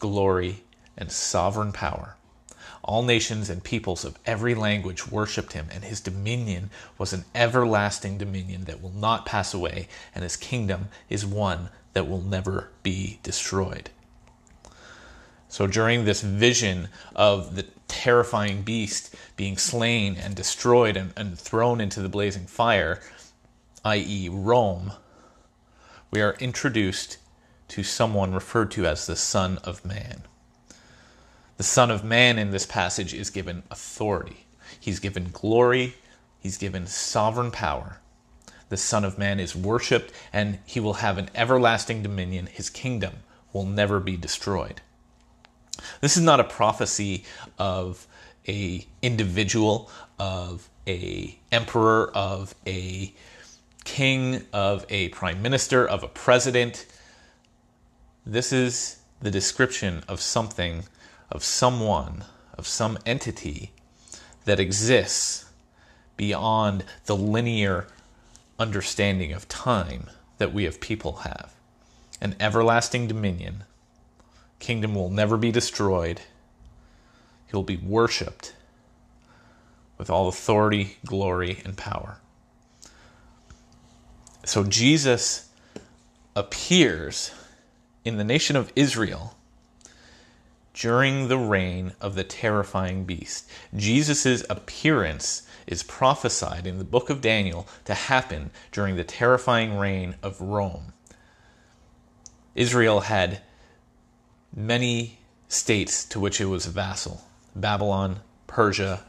glory, 0.03 0.61
and 0.97 1.09
sovereign 1.09 1.71
power. 1.71 2.17
All 2.83 3.03
nations 3.03 3.49
and 3.49 3.63
peoples 3.63 4.03
of 4.03 4.19
every 4.25 4.53
language 4.53 5.07
worshipped 5.07 5.53
him, 5.53 5.67
and 5.71 5.85
his 5.85 6.01
dominion 6.01 6.71
was 6.97 7.13
an 7.13 7.23
everlasting 7.33 8.17
dominion 8.17 8.65
that 8.65 8.81
will 8.81 8.91
not 8.91 9.25
pass 9.25 9.53
away, 9.53 9.87
and 10.13 10.21
his 10.21 10.35
kingdom 10.35 10.89
is 11.07 11.25
one 11.25 11.69
that 11.93 12.05
will 12.05 12.21
never 12.21 12.69
be 12.83 13.19
destroyed. 13.23 13.91
So 15.47 15.67
during 15.67 16.03
this 16.03 16.21
vision 16.21 16.89
of 17.15 17.55
the 17.55 17.65
terrifying 17.87 18.63
beast 18.63 19.15
being 19.37 19.57
slain 19.57 20.17
and 20.17 20.35
destroyed 20.35 20.97
and, 20.97 21.13
and 21.15 21.39
thrown 21.39 21.79
into 21.79 22.01
the 22.01 22.09
blazing 22.09 22.47
fire, 22.47 22.99
i.e., 23.85 24.27
Rome, 24.29 24.91
we 26.11 26.21
are 26.21 26.35
introduced 26.41 27.19
to 27.69 27.83
someone 27.83 28.33
referred 28.33 28.71
to 28.71 28.85
as 28.85 29.05
the 29.05 29.15
Son 29.15 29.59
of 29.63 29.85
Man. 29.85 30.23
The 31.57 31.63
Son 31.63 31.91
of 31.91 32.03
Man 32.03 32.37
in 32.37 32.51
this 32.51 32.65
passage 32.65 33.13
is 33.13 33.29
given 33.29 33.63
authority, 33.69 34.45
he's 34.79 34.99
given 34.99 35.29
glory, 35.31 35.95
he's 36.39 36.57
given 36.57 36.87
sovereign 36.87 37.51
power. 37.51 37.99
The 38.69 38.77
Son 38.77 39.05
of 39.05 39.19
Man 39.19 39.39
is 39.39 39.55
worshiped, 39.55 40.11
and 40.31 40.59
he 40.65 40.79
will 40.79 40.95
have 40.95 41.17
an 41.17 41.29
everlasting 41.35 42.01
dominion. 42.01 42.47
His 42.47 42.69
kingdom 42.69 43.17
will 43.51 43.65
never 43.65 43.99
be 43.99 44.17
destroyed. 44.17 44.81
This 46.01 46.17
is 46.17 46.23
not 46.23 46.39
a 46.39 46.43
prophecy 46.43 47.23
of 47.59 48.07
a 48.47 48.85
individual, 49.01 49.89
of 50.19 50.69
a 50.87 51.37
emperor, 51.51 52.11
of 52.15 52.55
a 52.65 53.13
king, 53.83 54.41
of 54.51 54.85
a 54.89 55.09
prime 55.09 55.41
minister, 55.41 55.87
of 55.87 56.03
a 56.03 56.07
president. 56.07 56.85
This 58.25 58.53
is 58.53 58.99
the 59.21 59.31
description 59.31 60.03
of 60.07 60.21
something, 60.21 60.85
of 61.29 61.43
someone, 61.43 62.23
of 62.57 62.67
some 62.67 62.97
entity 63.05 63.71
that 64.45 64.61
exists 64.61 65.45
beyond 66.15 66.85
the 67.05 67.17
linear 67.17 67.87
understanding 68.57 69.33
of 69.33 69.49
time 69.49 70.09
that 70.37 70.53
we 70.53 70.65
of 70.65 70.79
people 70.79 71.17
have. 71.17 71.53
An 72.21 72.35
everlasting 72.39 73.07
dominion 73.07 73.65
kingdom 74.59 74.95
will 74.95 75.09
never 75.09 75.35
be 75.35 75.51
destroyed. 75.51 76.21
He'll 77.47 77.63
be 77.63 77.77
worshiped 77.77 78.55
with 79.97 80.09
all 80.09 80.29
authority, 80.29 80.97
glory, 81.05 81.61
and 81.65 81.75
power. 81.75 82.19
So 84.45 84.63
Jesus 84.63 85.49
appears 86.35 87.31
in 88.05 88.17
the 88.17 88.23
nation 88.23 88.55
of 88.55 88.71
Israel 88.75 89.35
during 90.73 91.27
the 91.27 91.37
reign 91.37 91.93
of 92.01 92.15
the 92.15 92.23
terrifying 92.23 93.05
beast. 93.05 93.49
Jesus' 93.75 94.43
appearance 94.49 95.43
is 95.67 95.83
prophesied 95.83 96.65
in 96.65 96.79
the 96.79 96.83
book 96.83 97.09
of 97.09 97.21
Daniel 97.21 97.67
to 97.85 97.93
happen 97.93 98.49
during 98.71 98.95
the 98.95 99.03
terrifying 99.03 99.77
reign 99.77 100.15
of 100.23 100.41
Rome. 100.41 100.93
Israel 102.55 103.01
had 103.01 103.41
many 104.55 105.19
states 105.47 106.03
to 106.05 106.19
which 106.19 106.41
it 106.41 106.45
was 106.45 106.65
a 106.65 106.71
vassal 106.71 107.21
Babylon, 107.55 108.19
Persia, 108.47 109.03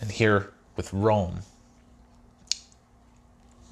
and 0.00 0.10
here 0.10 0.52
with 0.76 0.92
Rome. 0.92 1.40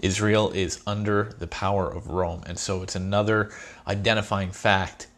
Israel 0.05 0.51
is 0.51 0.83
under 0.87 1.35
the 1.39 1.47
power 1.47 1.91
of 1.91 2.09
Rome. 2.09 2.43
And 2.47 2.59
so 2.59 2.83
it's 2.83 2.97
another 2.97 3.51
identifying 3.89 4.53
fact 4.53 5.09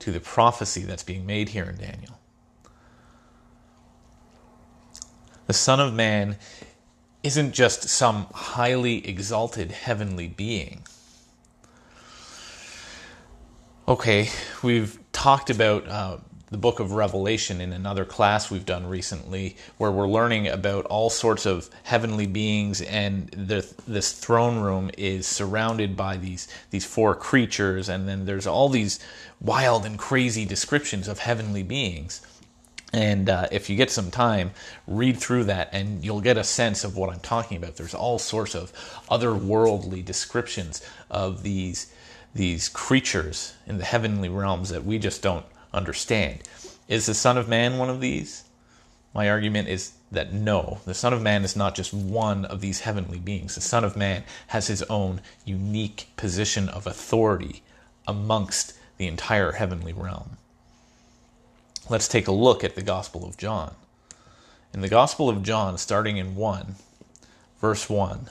to 0.00 0.12
the 0.12 0.20
prophecy 0.20 0.82
that's 0.82 1.02
being 1.02 1.26
made 1.26 1.50
here 1.50 1.64
in 1.64 1.76
Daniel. 1.76 2.20
The 5.46 5.52
Son 5.52 5.80
of 5.80 5.94
Man 5.94 6.36
isn't 7.22 7.52
just 7.52 7.88
some 7.88 8.28
highly 8.32 9.06
exalted 9.08 9.72
heavenly 9.72 10.28
being 10.28 10.84
Okay, 13.88 14.30
we've 14.64 14.98
talked 15.12 15.48
about 15.48 15.86
uh, 15.86 16.18
the 16.50 16.56
book 16.56 16.78
of 16.78 16.92
Revelation 16.92 17.60
in 17.60 17.72
another 17.72 18.04
class 18.04 18.50
we've 18.50 18.64
done 18.64 18.86
recently, 18.86 19.56
where 19.78 19.90
we're 19.90 20.06
learning 20.06 20.46
about 20.46 20.84
all 20.86 21.10
sorts 21.10 21.44
of 21.44 21.68
heavenly 21.82 22.26
beings, 22.26 22.80
and 22.82 23.28
the, 23.30 23.68
this 23.86 24.12
throne 24.12 24.60
room 24.60 24.90
is 24.96 25.26
surrounded 25.26 25.96
by 25.96 26.16
these 26.16 26.46
these 26.70 26.84
four 26.84 27.14
creatures, 27.14 27.88
and 27.88 28.08
then 28.08 28.26
there's 28.26 28.46
all 28.46 28.68
these 28.68 29.00
wild 29.40 29.84
and 29.84 29.98
crazy 29.98 30.44
descriptions 30.44 31.08
of 31.08 31.18
heavenly 31.18 31.62
beings. 31.62 32.20
And 32.92 33.28
uh, 33.28 33.48
if 33.50 33.68
you 33.68 33.76
get 33.76 33.90
some 33.90 34.10
time, 34.10 34.52
read 34.86 35.16
through 35.18 35.44
that 35.44 35.70
and 35.72 36.04
you'll 36.04 36.20
get 36.20 36.38
a 36.38 36.44
sense 36.44 36.84
of 36.84 36.96
what 36.96 37.10
I'm 37.10 37.20
talking 37.20 37.56
about. 37.56 37.76
There's 37.76 37.94
all 37.94 38.18
sorts 38.18 38.54
of 38.54 38.72
otherworldly 39.10 40.04
descriptions 40.04 40.82
of 41.10 41.42
these 41.42 41.92
these 42.34 42.68
creatures 42.68 43.54
in 43.66 43.78
the 43.78 43.84
heavenly 43.84 44.28
realms 44.28 44.68
that 44.68 44.84
we 44.84 44.98
just 44.98 45.22
don't 45.22 45.44
understand. 45.72 46.40
Is 46.88 47.06
the 47.06 47.14
Son 47.14 47.36
of 47.36 47.48
Man 47.48 47.78
one 47.78 47.90
of 47.90 48.00
these? 48.00 48.44
My 49.14 49.28
argument 49.30 49.68
is 49.68 49.92
that 50.12 50.32
no, 50.32 50.80
the 50.84 50.94
Son 50.94 51.12
of 51.12 51.22
Man 51.22 51.44
is 51.44 51.56
not 51.56 51.74
just 51.74 51.92
one 51.92 52.44
of 52.44 52.60
these 52.60 52.80
heavenly 52.80 53.18
beings. 53.18 53.54
The 53.54 53.60
Son 53.60 53.84
of 53.84 53.96
Man 53.96 54.24
has 54.48 54.66
his 54.66 54.82
own 54.84 55.20
unique 55.44 56.08
position 56.16 56.68
of 56.68 56.86
authority 56.86 57.62
amongst 58.06 58.74
the 58.98 59.06
entire 59.06 59.52
heavenly 59.52 59.92
realm. 59.92 60.36
Let's 61.88 62.08
take 62.08 62.28
a 62.28 62.32
look 62.32 62.62
at 62.62 62.74
the 62.74 62.82
Gospel 62.82 63.26
of 63.26 63.36
John. 63.36 63.74
In 64.72 64.80
the 64.80 64.88
Gospel 64.88 65.28
of 65.28 65.42
John, 65.42 65.78
starting 65.78 66.16
in 66.16 66.34
1, 66.34 66.76
verse 67.60 67.88
1, 67.88 68.30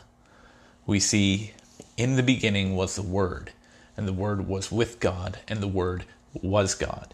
we 0.86 1.00
see, 1.00 1.54
In 1.98 2.16
the 2.16 2.24
beginning 2.24 2.76
was 2.76 2.96
the 2.96 3.02
Word 3.02 3.52
and 3.98 4.08
the 4.08 4.14
Word 4.14 4.48
was 4.48 4.72
with 4.72 5.00
God, 5.00 5.40
and 5.48 5.60
the 5.62 5.68
Word 5.68 6.06
was 6.34 6.76
God. 6.76 7.14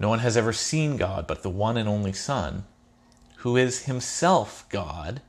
No 0.00 0.08
one 0.08 0.20
has 0.20 0.36
ever 0.36 0.52
seen 0.52 0.96
God 0.96 1.26
but 1.26 1.42
the 1.42 1.50
one 1.50 1.76
and 1.76 1.88
only 1.88 2.12
Son, 2.12 2.64
who 3.38 3.56
is 3.56 3.84
himself 3.84 4.66
God 4.68 5.20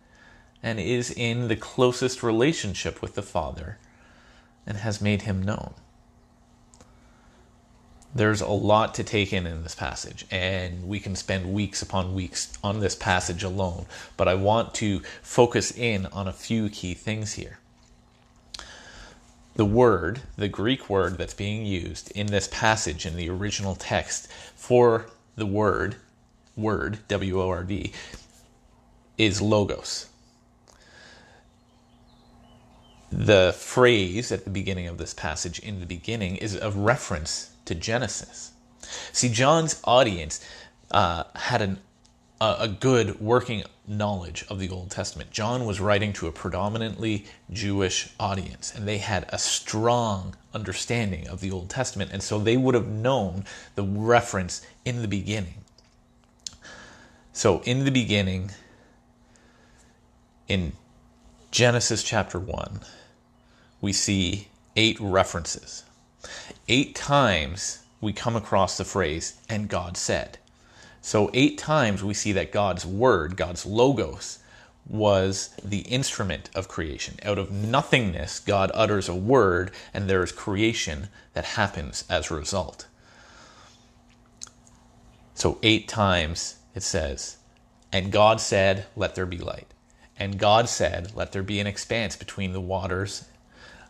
and 0.62 0.80
is 0.80 1.12
in 1.12 1.48
the 1.48 1.56
closest 1.56 2.22
relationship 2.22 3.02
with 3.02 3.16
the 3.16 3.22
Father 3.22 3.78
and 4.66 4.78
has 4.78 5.02
made 5.02 5.24
him 5.24 5.42
known. 5.42 5.74
There's 8.14 8.42
a 8.42 8.48
lot 8.48 8.96
to 8.96 9.04
take 9.04 9.32
in 9.32 9.46
in 9.46 9.62
this 9.62 9.76
passage, 9.76 10.26
and 10.32 10.88
we 10.88 11.00
can 11.00 11.16
spend 11.16 11.54
weeks 11.54 11.82
upon 11.84 12.16
weeks 12.16 12.52
on 12.64 12.80
this 12.80 12.96
passage 12.96 13.44
alone, 13.44 13.86
but 14.18 14.28
I 14.28 14.34
want 14.34 14.74
to 14.76 15.02
focus 15.22 15.72
in 15.72 16.08
on 16.08 16.28
a 16.28 16.34
few 16.34 16.70
key 16.70 16.96
things 16.96 17.34
here 17.34 17.60
the 19.60 19.66
word, 19.66 20.22
the 20.38 20.48
Greek 20.48 20.90
word 20.90 21.18
that's 21.18 21.34
being 21.34 21.66
used 21.66 22.10
in 22.12 22.28
this 22.28 22.48
passage 22.48 23.06
in 23.06 23.18
the 23.18 23.30
original 23.30 23.76
text 23.76 24.32
for 24.56 25.08
the 25.36 25.46
word 25.46 25.98
word, 26.56 27.00
W 27.10 27.42
O 27.42 27.50
R 27.50 27.66
D, 27.66 27.92
is 29.18 29.42
logos. 29.42 30.08
The 33.12 33.54
phrase 33.58 34.32
at 34.32 34.46
the 34.46 34.50
beginning 34.50 34.88
of 34.88 34.98
this 34.98 35.14
passage, 35.14 35.60
in 35.60 35.82
the 35.82 35.86
beginning, 35.86 36.38
is 36.38 36.56
a 36.56 36.72
reference 36.72 37.52
to 37.66 37.76
Genesis. 37.76 38.54
See, 39.12 39.28
John's 39.28 39.82
audience 39.84 40.40
uh, 40.90 41.26
had 41.36 41.62
an, 41.62 41.80
a, 42.42 42.68
good 42.68 43.20
working 43.20 43.64
knowledge 43.88 44.46
of 44.50 44.60
the 44.60 44.70
Old 44.70 44.92
Testament. 44.92 45.32
John 45.32 45.66
was 45.66 45.80
writing 45.80 46.14
to 46.14 46.28
a 46.28 46.32
predominantly 46.32 47.26
Jewish 47.52 48.10
audience, 48.20 48.74
and 48.74 48.88
they 48.88 49.00
had 49.00 49.26
a 49.30 49.38
strong 49.38 50.36
understanding 50.54 51.28
of 51.28 51.42
the 51.42 51.52
Old 51.52 51.70
Testament, 51.70 52.12
and 52.14 52.24
so 52.24 52.40
they 52.40 52.58
would 52.58 52.76
have 52.76 52.88
known 52.88 53.46
the 53.76 53.84
reference 53.84 54.66
in 54.86 55.02
the 55.02 55.08
beginning. 55.08 55.66
So, 57.34 57.62
in 57.62 57.86
the 57.86 57.92
beginning, 57.92 58.52
in 60.48 60.74
Genesis 61.52 62.04
chapter 62.04 62.40
1, 62.40 62.82
we 63.82 63.94
see 63.94 64.48
eight 64.76 65.00
references. 65.00 65.84
Eight 66.68 66.96
times 66.96 67.80
we 68.02 68.14
come 68.14 68.36
across 68.36 68.78
the 68.78 68.86
phrase, 68.86 69.40
and 69.48 69.70
God 69.70 69.96
said. 69.96 70.39
So, 71.02 71.30
eight 71.34 71.58
times 71.58 72.04
we 72.04 72.14
see 72.14 72.32
that 72.34 72.52
God's 72.52 72.86
word, 72.86 73.38
God's 73.38 73.66
logos, 73.66 74.40
was 74.88 75.52
the 75.64 75.80
instrument 75.82 76.50
of 76.56 76.68
creation. 76.68 77.16
Out 77.24 77.38
of 77.38 77.52
nothingness, 77.52 78.40
God 78.40 78.72
utters 78.74 79.08
a 79.08 79.16
word, 79.16 79.72
and 79.94 80.10
there 80.10 80.24
is 80.24 80.32
creation 80.32 81.10
that 81.34 81.46
happens 81.46 82.04
as 82.10 82.30
a 82.30 82.36
result. 82.36 82.88
So, 85.36 85.58
eight 85.64 85.88
times 85.88 86.58
it 86.76 86.84
says, 86.84 87.38
And 87.94 88.12
God 88.12 88.42
said, 88.42 88.88
Let 88.96 89.16
there 89.16 89.26
be 89.26 89.38
light. 89.38 89.68
And 90.18 90.38
God 90.38 90.68
said, 90.68 91.16
Let 91.16 91.32
there 91.32 91.44
be 91.44 91.62
an 91.62 91.68
expanse 91.68 92.18
between 92.18 92.52
the 92.52 92.62
waters. 92.62 93.24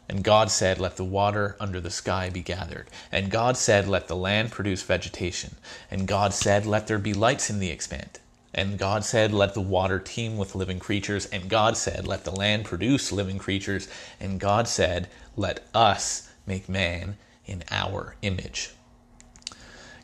And 0.10 0.24
God 0.24 0.50
said, 0.50 0.80
Let 0.80 0.98
the 0.98 1.06
water 1.06 1.56
under 1.60 1.80
the 1.80 1.92
sky 1.92 2.32
be 2.32 2.42
gathered. 2.42 2.88
And 3.12 3.30
God 3.30 3.56
said, 3.56 3.88
Let 3.88 4.08
the 4.08 4.16
land 4.16 4.52
produce 4.52 4.82
vegetation. 4.82 5.56
And 5.92 6.08
God 6.08 6.34
said, 6.34 6.66
Let 6.66 6.88
there 6.88 6.98
be 6.98 7.14
lights 7.14 7.52
in 7.52 7.60
the 7.60 7.70
expanse. 7.70 8.18
And 8.52 8.80
God 8.80 9.06
said, 9.06 9.32
Let 9.32 9.54
the 9.54 9.62
water 9.62 10.00
teem 10.00 10.36
with 10.36 10.56
living 10.56 10.80
creatures. 10.80 11.28
And 11.28 11.48
God 11.48 11.78
said, 11.78 12.08
Let 12.08 12.24
the 12.24 12.32
land 12.32 12.66
produce 12.66 13.12
living 13.12 13.38
creatures. 13.38 13.88
And 14.20 14.40
God 14.40 14.68
said, 14.68 15.10
Let 15.38 15.64
us 15.76 16.32
make 16.48 16.68
man 16.68 17.18
in 17.46 17.64
our 17.70 18.16
image. 18.24 18.72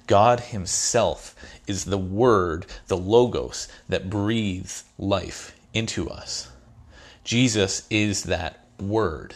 God 0.05 0.39
Himself 0.39 1.35
is 1.65 1.85
the 1.85 1.97
Word, 1.97 2.67
the 2.87 2.97
Logos, 2.97 3.67
that 3.89 4.11
breathes 4.11 4.83
life 4.99 5.57
into 5.73 6.07
us. 6.11 6.51
Jesus 7.23 7.87
is 7.89 8.23
that 8.23 8.67
Word. 8.79 9.33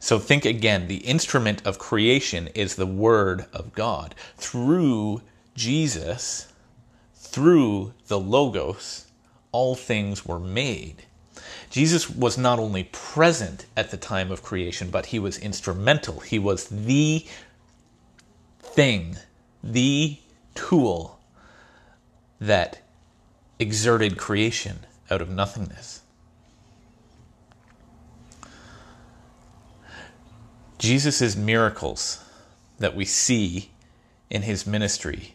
So 0.00 0.18
think 0.18 0.44
again 0.44 0.86
the 0.86 0.98
instrument 0.98 1.66
of 1.66 1.78
creation 1.78 2.48
is 2.54 2.76
the 2.76 2.86
Word 2.86 3.46
of 3.52 3.72
God. 3.72 4.14
Through 4.36 5.22
Jesus, 5.54 6.52
through 7.14 7.92
the 8.06 8.18
Logos, 8.18 9.06
all 9.52 9.74
things 9.74 10.24
were 10.24 10.38
made. 10.38 11.04
Jesus 11.70 12.08
was 12.08 12.38
not 12.38 12.58
only 12.58 12.84
present 12.84 13.66
at 13.76 13.90
the 13.90 13.96
time 13.96 14.30
of 14.30 14.42
creation, 14.42 14.90
but 14.90 15.06
he 15.06 15.18
was 15.18 15.38
instrumental. 15.38 16.20
He 16.20 16.38
was 16.38 16.66
the 16.68 17.26
thing, 18.60 19.16
the 19.62 20.18
tool 20.54 21.18
that 22.40 22.80
exerted 23.58 24.16
creation 24.16 24.80
out 25.10 25.20
of 25.20 25.28
nothingness. 25.28 26.02
Jesus' 30.78 31.36
miracles 31.36 32.24
that 32.78 32.94
we 32.94 33.04
see 33.04 33.70
in 34.30 34.42
his 34.42 34.66
ministry 34.66 35.34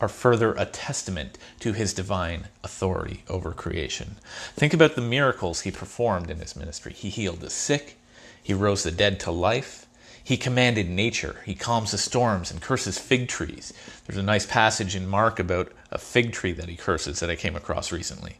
are 0.00 0.08
further 0.08 0.52
a 0.54 0.64
testament 0.64 1.38
to 1.60 1.72
his 1.72 1.94
divine 1.94 2.48
authority 2.64 3.22
over 3.28 3.52
creation. 3.52 4.16
Think 4.54 4.74
about 4.74 4.96
the 4.96 5.02
miracles 5.02 5.60
he 5.60 5.70
performed 5.70 6.30
in 6.30 6.38
his 6.38 6.56
ministry. 6.56 6.92
He 6.92 7.10
healed 7.10 7.40
the 7.40 7.50
sick, 7.50 7.98
he 8.42 8.54
rose 8.54 8.82
the 8.82 8.90
dead 8.90 9.20
to 9.20 9.30
life, 9.30 9.86
he 10.24 10.36
commanded 10.36 10.88
nature, 10.88 11.36
he 11.44 11.54
calms 11.54 11.92
the 11.92 11.98
storms 11.98 12.50
and 12.50 12.60
curses 12.60 12.98
fig 12.98 13.28
trees. 13.28 13.72
There's 14.06 14.18
a 14.18 14.22
nice 14.22 14.46
passage 14.46 14.96
in 14.96 15.06
Mark 15.06 15.38
about 15.38 15.70
a 15.90 15.98
fig 15.98 16.32
tree 16.32 16.52
that 16.52 16.68
he 16.68 16.76
curses 16.76 17.20
that 17.20 17.30
I 17.30 17.36
came 17.36 17.56
across 17.56 17.92
recently. 17.92 18.36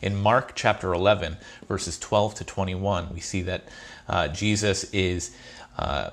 In 0.00 0.20
Mark 0.20 0.52
chapter 0.54 0.92
11, 0.92 1.36
verses 1.68 1.98
12 1.98 2.36
to 2.36 2.44
21, 2.44 3.12
we 3.12 3.20
see 3.20 3.42
that 3.42 3.64
uh, 4.08 4.28
Jesus 4.28 4.84
is 4.92 5.34
uh, 5.78 6.10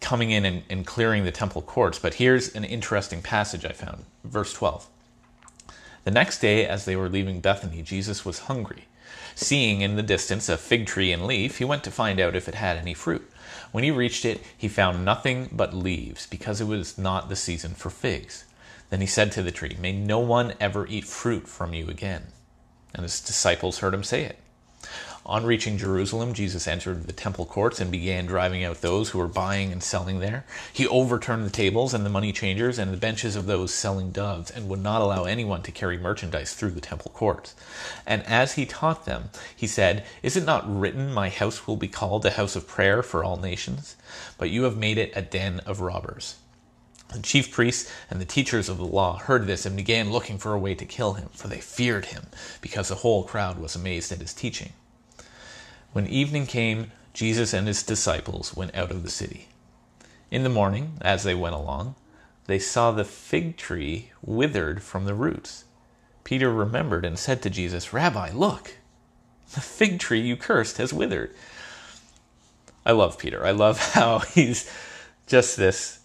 coming 0.00 0.30
in 0.30 0.44
and, 0.44 0.62
and 0.70 0.86
clearing 0.86 1.24
the 1.24 1.32
temple 1.32 1.62
courts. 1.62 1.98
But 1.98 2.14
here's 2.14 2.54
an 2.54 2.64
interesting 2.64 3.22
passage 3.22 3.64
I 3.64 3.72
found. 3.72 4.04
Verse 4.24 4.52
12. 4.52 4.88
The 6.04 6.10
next 6.10 6.40
day, 6.40 6.66
as 6.66 6.84
they 6.84 6.96
were 6.96 7.08
leaving 7.08 7.40
Bethany, 7.40 7.82
Jesus 7.82 8.24
was 8.24 8.40
hungry. 8.40 8.86
Seeing 9.34 9.80
in 9.80 9.96
the 9.96 10.02
distance 10.02 10.48
a 10.48 10.56
fig 10.56 10.86
tree 10.86 11.12
and 11.12 11.26
leaf, 11.26 11.58
he 11.58 11.64
went 11.64 11.84
to 11.84 11.90
find 11.90 12.18
out 12.18 12.36
if 12.36 12.48
it 12.48 12.54
had 12.54 12.76
any 12.76 12.94
fruit. 12.94 13.30
When 13.72 13.84
he 13.84 13.90
reached 13.90 14.24
it, 14.24 14.40
he 14.56 14.68
found 14.68 15.04
nothing 15.04 15.48
but 15.52 15.74
leaves, 15.74 16.26
because 16.26 16.60
it 16.60 16.66
was 16.66 16.98
not 16.98 17.28
the 17.28 17.36
season 17.36 17.74
for 17.74 17.90
figs. 17.90 18.44
Then 18.88 19.00
he 19.00 19.06
said 19.06 19.30
to 19.32 19.42
the 19.42 19.52
tree, 19.52 19.76
May 19.80 19.92
no 19.92 20.18
one 20.18 20.54
ever 20.58 20.86
eat 20.86 21.04
fruit 21.04 21.46
from 21.46 21.74
you 21.74 21.88
again. 21.88 22.28
And 22.94 23.02
his 23.02 23.20
disciples 23.20 23.78
heard 23.78 23.94
him 23.94 24.02
say 24.02 24.24
it. 24.24 24.38
On 25.26 25.44
reaching 25.44 25.76
Jerusalem, 25.76 26.32
Jesus 26.32 26.66
entered 26.66 27.04
the 27.04 27.12
temple 27.12 27.44
courts 27.44 27.78
and 27.78 27.92
began 27.92 28.24
driving 28.24 28.64
out 28.64 28.80
those 28.80 29.10
who 29.10 29.18
were 29.18 29.26
buying 29.26 29.70
and 29.70 29.82
selling 29.82 30.18
there. 30.18 30.46
He 30.72 30.88
overturned 30.88 31.44
the 31.44 31.50
tables 31.50 31.92
and 31.92 32.06
the 32.06 32.10
money 32.10 32.32
changers 32.32 32.78
and 32.78 32.90
the 32.90 32.96
benches 32.96 33.36
of 33.36 33.44
those 33.44 33.74
selling 33.74 34.12
doves, 34.12 34.50
and 34.50 34.66
would 34.70 34.82
not 34.82 35.02
allow 35.02 35.24
anyone 35.24 35.60
to 35.64 35.72
carry 35.72 35.98
merchandise 35.98 36.54
through 36.54 36.70
the 36.70 36.80
temple 36.80 37.10
courts. 37.10 37.54
And 38.06 38.22
as 38.24 38.54
he 38.54 38.64
taught 38.64 39.04
them, 39.04 39.28
he 39.54 39.66
said, 39.66 40.06
Is 40.22 40.38
it 40.38 40.46
not 40.46 40.64
written, 40.66 41.12
My 41.12 41.28
house 41.28 41.66
will 41.66 41.76
be 41.76 41.88
called 41.88 42.24
a 42.24 42.30
house 42.30 42.56
of 42.56 42.66
prayer 42.66 43.02
for 43.02 43.22
all 43.22 43.36
nations? 43.36 43.96
But 44.38 44.48
you 44.48 44.62
have 44.62 44.78
made 44.78 44.96
it 44.96 45.12
a 45.14 45.20
den 45.20 45.60
of 45.60 45.82
robbers. 45.82 46.36
The 47.12 47.20
chief 47.20 47.50
priests 47.50 47.92
and 48.08 48.22
the 48.22 48.24
teachers 48.24 48.70
of 48.70 48.78
the 48.78 48.86
law 48.86 49.18
heard 49.18 49.46
this 49.46 49.66
and 49.66 49.76
began 49.76 50.10
looking 50.10 50.38
for 50.38 50.54
a 50.54 50.58
way 50.58 50.74
to 50.76 50.86
kill 50.86 51.12
him, 51.14 51.28
for 51.32 51.48
they 51.48 51.60
feared 51.60 52.06
him, 52.06 52.28
because 52.62 52.88
the 52.88 52.94
whole 52.96 53.24
crowd 53.24 53.58
was 53.58 53.76
amazed 53.76 54.12
at 54.12 54.20
his 54.20 54.32
teaching. 54.32 54.72
When 55.92 56.06
evening 56.06 56.46
came, 56.46 56.92
Jesus 57.12 57.52
and 57.52 57.66
his 57.66 57.82
disciples 57.82 58.56
went 58.56 58.74
out 58.74 58.90
of 58.90 59.02
the 59.02 59.10
city. 59.10 59.48
In 60.30 60.44
the 60.44 60.48
morning, 60.48 60.98
as 61.00 61.24
they 61.24 61.34
went 61.34 61.54
along, 61.54 61.96
they 62.46 62.58
saw 62.58 62.92
the 62.92 63.04
fig 63.04 63.56
tree 63.56 64.10
withered 64.22 64.82
from 64.82 65.04
the 65.04 65.14
roots. 65.14 65.64
Peter 66.22 66.52
remembered 66.52 67.04
and 67.04 67.18
said 67.18 67.42
to 67.42 67.50
Jesus, 67.50 67.92
Rabbi, 67.92 68.30
look, 68.32 68.76
the 69.54 69.60
fig 69.60 69.98
tree 69.98 70.20
you 70.20 70.36
cursed 70.36 70.76
has 70.78 70.92
withered. 70.92 71.34
I 72.86 72.92
love 72.92 73.18
Peter. 73.18 73.44
I 73.44 73.50
love 73.50 73.78
how 73.94 74.20
he's 74.20 74.70
just 75.26 75.56
this 75.56 76.00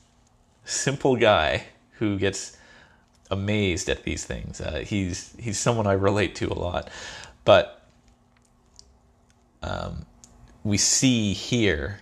simple 0.66 1.16
guy 1.16 1.66
who 2.00 2.18
gets 2.18 2.58
amazed 3.30 3.90
at 3.90 4.04
these 4.04 4.24
things. 4.26 4.62
Uh, 4.62 4.84
he's 4.86 5.36
he's 5.40 5.60
someone 5.60 5.88
I 5.88 5.94
relate 5.94 6.36
to 6.36 6.52
a 6.52 6.54
lot, 6.54 6.90
but 7.44 7.85
um, 9.66 10.06
we 10.64 10.78
see 10.78 11.34
here 11.34 12.00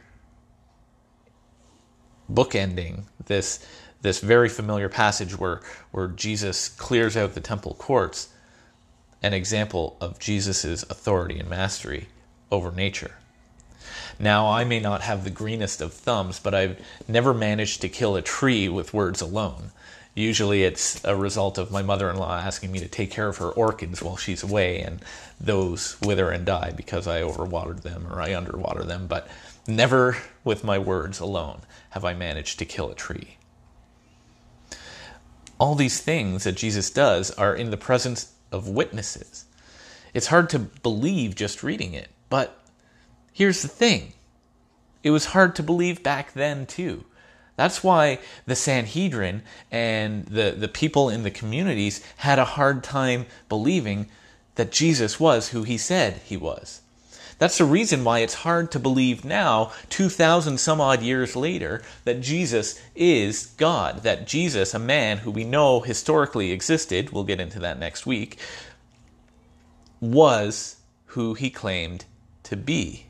bookending 2.32 3.04
this 3.26 3.66
this 4.02 4.20
very 4.20 4.50
familiar 4.50 4.90
passage 4.90 5.40
where 5.40 5.62
where 5.92 6.08
Jesus 6.10 6.68
clears 6.68 7.16
out 7.16 7.36
the 7.36 7.40
temple 7.40 7.74
courts, 7.76 8.30
an 9.22 9.34
example 9.34 9.96
of 10.02 10.20
Jesus' 10.20 10.84
authority 10.84 11.40
and 11.40 11.50
mastery 11.50 12.10
over 12.52 12.72
nature. 12.72 13.16
Now, 14.20 14.50
I 14.50 14.64
may 14.64 14.80
not 14.80 15.02
have 15.02 15.24
the 15.24 15.30
greenest 15.30 15.82
of 15.82 15.94
thumbs, 15.94 16.40
but 16.40 16.54
I've 16.54 16.80
never 17.08 17.34
managed 17.34 17.82
to 17.82 17.90
kill 17.90 18.16
a 18.16 18.22
tree 18.22 18.68
with 18.70 18.94
words 18.94 19.22
alone. 19.22 19.72
Usually 20.16 20.64
it's 20.64 21.04
a 21.04 21.16
result 21.16 21.58
of 21.58 21.72
my 21.72 21.82
mother 21.82 22.10
in 22.10 22.18
law 22.18 22.38
asking 22.38 22.72
me 22.72 22.80
to 22.80 22.88
take 22.88 23.10
care 23.10 23.30
of 23.30 23.38
her 23.38 23.50
orchids 23.50 24.02
while 24.02 24.16
she's 24.16 24.44
away, 24.44 24.80
and 24.80 25.04
those 25.40 26.00
wither 26.02 26.30
and 26.30 26.46
die 26.46 26.72
because 26.76 27.08
I 27.08 27.22
overwatered 27.22 27.82
them 27.82 28.08
or 28.12 28.22
I 28.22 28.36
underwater 28.36 28.84
them. 28.84 29.08
But 29.08 29.28
never 29.68 30.18
with 30.44 30.64
my 30.64 30.78
words 30.78 31.20
alone 31.20 31.62
have 31.92 32.06
I 32.06 32.14
managed 32.14 32.60
to 32.60 32.66
kill 32.66 32.92
a 32.92 32.96
tree. 32.96 33.38
All 35.58 35.74
these 35.74 36.00
things 36.00 36.44
that 36.44 36.58
Jesus 36.58 36.92
does 36.92 37.32
are 37.32 37.56
in 37.56 37.72
the 37.72 37.78
presence 37.78 38.34
of 38.52 38.68
witnesses. 38.68 39.46
It's 40.14 40.28
hard 40.28 40.50
to 40.52 40.60
believe 40.60 41.34
just 41.36 41.64
reading 41.64 41.96
it, 41.96 42.10
but 42.30 42.60
here's 43.32 43.64
the 43.64 43.68
thing 43.68 44.14
it 45.02 45.10
was 45.10 45.26
hard 45.28 45.56
to 45.56 45.64
believe 45.64 46.04
back 46.04 46.34
then, 46.34 46.66
too. 46.66 47.04
That's 47.56 47.84
why 47.84 48.20
the 48.46 48.56
Sanhedrin 48.56 49.44
and 49.72 50.26
the, 50.26 50.52
the 50.58 50.68
people 50.68 51.10
in 51.10 51.24
the 51.24 51.32
communities 51.32 52.04
had 52.18 52.40
a 52.40 52.46
hard 52.46 52.84
time 52.84 53.28
believing 53.48 54.08
that 54.56 54.72
Jesus 54.72 55.20
was 55.20 55.50
who 55.50 55.64
he 55.64 55.78
said 55.78 56.22
he 56.26 56.38
was. 56.38 56.82
That's 57.40 57.58
the 57.58 57.66
reason 57.66 58.04
why 58.04 58.20
it's 58.20 58.36
hard 58.36 58.72
to 58.72 58.80
believe 58.80 59.26
now, 59.26 59.72
2,000 59.90 60.58
some 60.60 60.80
odd 60.80 61.02
years 61.02 61.36
later, 61.36 61.82
that 62.06 62.22
Jesus 62.22 62.80
is 62.96 63.48
God. 63.58 64.04
That 64.04 64.28
Jesus, 64.28 64.74
a 64.74 64.80
man 64.80 65.18
who 65.18 65.32
we 65.32 65.44
know 65.44 65.82
historically 65.82 66.52
existed, 66.52 67.10
we'll 67.10 67.24
get 67.24 67.40
into 67.40 67.60
that 67.60 67.80
next 67.80 68.06
week, 68.06 68.38
was 70.00 70.78
who 71.08 71.34
he 71.34 71.50
claimed 71.50 72.06
to 72.44 72.56
be 72.56 73.08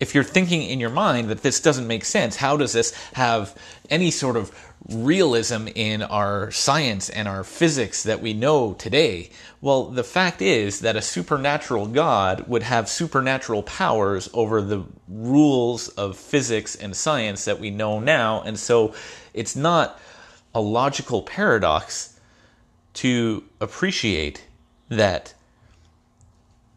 if 0.00 0.14
you're 0.14 0.24
thinking 0.24 0.62
in 0.62 0.80
your 0.80 0.90
mind 0.90 1.28
that 1.28 1.42
this 1.42 1.60
doesn't 1.60 1.86
make 1.86 2.04
sense, 2.04 2.36
how 2.36 2.56
does 2.56 2.72
this 2.72 2.92
have 3.12 3.54
any 3.90 4.10
sort 4.10 4.36
of 4.36 4.50
realism 4.88 5.68
in 5.74 6.02
our 6.02 6.50
science 6.50 7.10
and 7.10 7.28
our 7.28 7.44
physics 7.44 8.02
that 8.04 8.20
we 8.20 8.32
know 8.32 8.72
today? 8.72 9.30
Well, 9.60 9.84
the 9.84 10.02
fact 10.02 10.40
is 10.40 10.80
that 10.80 10.96
a 10.96 11.02
supernatural 11.02 11.86
God 11.86 12.48
would 12.48 12.62
have 12.62 12.88
supernatural 12.88 13.62
powers 13.62 14.30
over 14.32 14.62
the 14.62 14.84
rules 15.06 15.88
of 15.90 16.16
physics 16.16 16.74
and 16.74 16.96
science 16.96 17.44
that 17.44 17.60
we 17.60 17.70
know 17.70 18.00
now. 18.00 18.40
And 18.40 18.58
so 18.58 18.94
it's 19.34 19.54
not 19.54 20.00
a 20.54 20.60
logical 20.60 21.22
paradox 21.22 22.18
to 22.94 23.44
appreciate 23.60 24.46
that 24.88 25.34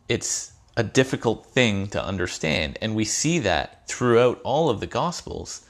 it's 0.09 0.52
a 0.75 0.83
difficult 0.83 1.45
thing 1.45 1.88
to 1.88 2.03
understand. 2.03 2.77
And 2.81 2.95
we 2.95 3.05
see 3.05 3.39
that 3.39 3.88
throughout 3.88 4.41
all 4.43 4.69
of 4.69 4.79
the 4.79 4.88
Gospels 4.88 5.65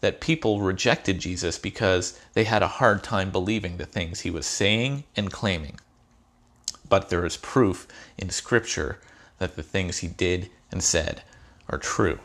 that 0.00 0.20
people 0.20 0.60
rejected 0.60 1.18
Jesus 1.18 1.58
because 1.58 2.18
they 2.34 2.44
had 2.44 2.62
a 2.62 2.68
hard 2.68 3.02
time 3.02 3.30
believing 3.30 3.76
the 3.76 3.86
things 3.86 4.20
he 4.20 4.30
was 4.30 4.46
saying 4.46 5.04
and 5.16 5.32
claiming. 5.32 5.78
But 6.88 7.08
there 7.08 7.26
is 7.26 7.36
proof 7.36 7.86
in 8.16 8.30
Scripture 8.30 8.98
that 9.38 9.56
the 9.56 9.62
things 9.62 9.98
he 9.98 10.08
did 10.08 10.50
and 10.70 10.82
said 10.82 11.22
are 11.68 11.78
true. 11.78 12.18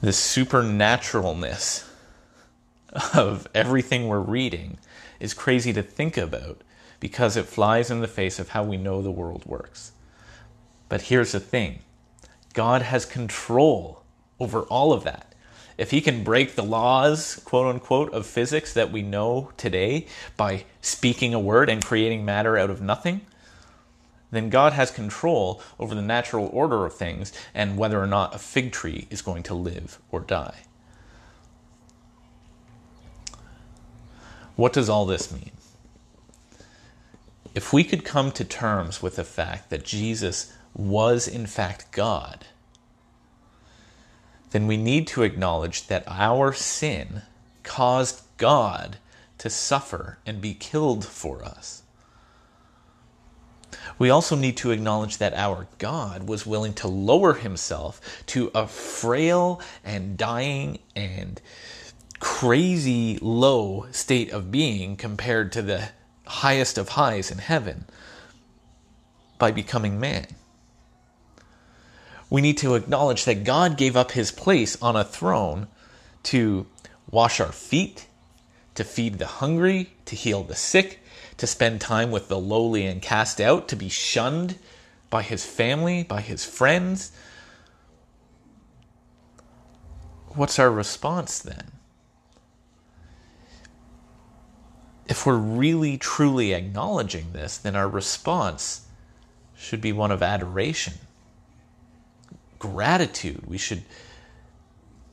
The 0.00 0.10
supernaturalness 0.10 1.88
of 3.14 3.48
everything 3.54 4.06
we're 4.06 4.20
reading 4.20 4.78
is 5.18 5.34
crazy 5.34 5.72
to 5.72 5.82
think 5.82 6.16
about 6.16 6.60
because 7.04 7.36
it 7.36 7.44
flies 7.44 7.90
in 7.90 8.00
the 8.00 8.08
face 8.08 8.38
of 8.38 8.48
how 8.48 8.64
we 8.64 8.78
know 8.78 9.02
the 9.02 9.10
world 9.10 9.44
works. 9.44 9.92
But 10.88 11.02
here's 11.02 11.32
the 11.32 11.38
thing 11.38 11.80
God 12.54 12.80
has 12.80 13.04
control 13.04 14.02
over 14.40 14.62
all 14.62 14.90
of 14.90 15.04
that. 15.04 15.34
If 15.76 15.90
he 15.90 16.00
can 16.00 16.24
break 16.24 16.54
the 16.54 16.62
laws, 16.62 17.42
quote 17.44 17.66
unquote, 17.66 18.14
of 18.14 18.24
physics 18.24 18.72
that 18.72 18.90
we 18.90 19.02
know 19.02 19.52
today 19.58 20.06
by 20.38 20.64
speaking 20.80 21.34
a 21.34 21.38
word 21.38 21.68
and 21.68 21.84
creating 21.84 22.24
matter 22.24 22.56
out 22.56 22.70
of 22.70 22.80
nothing, 22.80 23.20
then 24.30 24.48
God 24.48 24.72
has 24.72 24.90
control 24.90 25.60
over 25.78 25.94
the 25.94 26.00
natural 26.00 26.48
order 26.54 26.86
of 26.86 26.94
things 26.94 27.34
and 27.52 27.76
whether 27.76 28.02
or 28.02 28.06
not 28.06 28.34
a 28.34 28.38
fig 28.38 28.72
tree 28.72 29.08
is 29.10 29.20
going 29.20 29.42
to 29.42 29.52
live 29.52 29.98
or 30.10 30.20
die. 30.20 30.62
What 34.56 34.72
does 34.72 34.88
all 34.88 35.04
this 35.04 35.30
mean? 35.30 35.50
If 37.54 37.72
we 37.72 37.84
could 37.84 38.04
come 38.04 38.32
to 38.32 38.44
terms 38.44 39.00
with 39.00 39.16
the 39.16 39.24
fact 39.24 39.70
that 39.70 39.84
Jesus 39.84 40.52
was 40.74 41.28
in 41.28 41.46
fact 41.46 41.92
God, 41.92 42.46
then 44.50 44.66
we 44.66 44.76
need 44.76 45.06
to 45.08 45.22
acknowledge 45.22 45.86
that 45.86 46.04
our 46.06 46.52
sin 46.52 47.22
caused 47.62 48.22
God 48.36 48.98
to 49.38 49.50
suffer 49.50 50.18
and 50.26 50.40
be 50.40 50.54
killed 50.54 51.04
for 51.04 51.44
us. 51.44 51.82
We 53.98 54.10
also 54.10 54.36
need 54.36 54.56
to 54.58 54.70
acknowledge 54.70 55.18
that 55.18 55.34
our 55.34 55.66
God 55.78 56.28
was 56.28 56.46
willing 56.46 56.74
to 56.74 56.88
lower 56.88 57.34
himself 57.34 58.00
to 58.26 58.50
a 58.54 58.66
frail 58.66 59.60
and 59.84 60.16
dying 60.16 60.78
and 60.96 61.40
crazy 62.18 63.18
low 63.20 63.86
state 63.90 64.32
of 64.32 64.50
being 64.50 64.96
compared 64.96 65.52
to 65.52 65.62
the 65.62 65.90
highest 66.26 66.78
of 66.78 66.90
highs 66.90 67.30
in 67.30 67.38
heaven 67.38 67.84
by 69.38 69.50
becoming 69.50 70.00
man. 70.00 70.26
We 72.30 72.40
need 72.40 72.58
to 72.58 72.74
acknowledge 72.74 73.24
that 73.26 73.44
God 73.44 73.76
gave 73.76 73.96
up 73.96 74.12
his 74.12 74.32
place 74.32 74.80
on 74.82 74.96
a 74.96 75.04
throne 75.04 75.68
to 76.24 76.66
wash 77.10 77.40
our 77.40 77.52
feet, 77.52 78.06
to 78.74 78.84
feed 78.84 79.18
the 79.18 79.26
hungry, 79.26 79.92
to 80.06 80.16
heal 80.16 80.42
the 80.42 80.56
sick, 80.56 81.00
to 81.36 81.46
spend 81.46 81.80
time 81.80 82.10
with 82.10 82.28
the 82.28 82.38
lowly 82.38 82.86
and 82.86 83.02
cast 83.02 83.40
out, 83.40 83.68
to 83.68 83.76
be 83.76 83.88
shunned 83.88 84.58
by 85.10 85.22
his 85.22 85.44
family, 85.44 86.02
by 86.02 86.20
his 86.20 86.44
friends. 86.44 87.12
What's 90.28 90.58
our 90.58 90.70
response 90.70 91.38
then? 91.38 91.70
If 95.14 95.26
we're 95.26 95.36
really 95.36 95.96
truly 95.96 96.52
acknowledging 96.54 97.30
this, 97.32 97.56
then 97.56 97.76
our 97.76 97.86
response 97.86 98.84
should 99.56 99.80
be 99.80 99.92
one 99.92 100.10
of 100.10 100.24
adoration, 100.24 100.94
gratitude. 102.58 103.46
We 103.46 103.56
should 103.56 103.84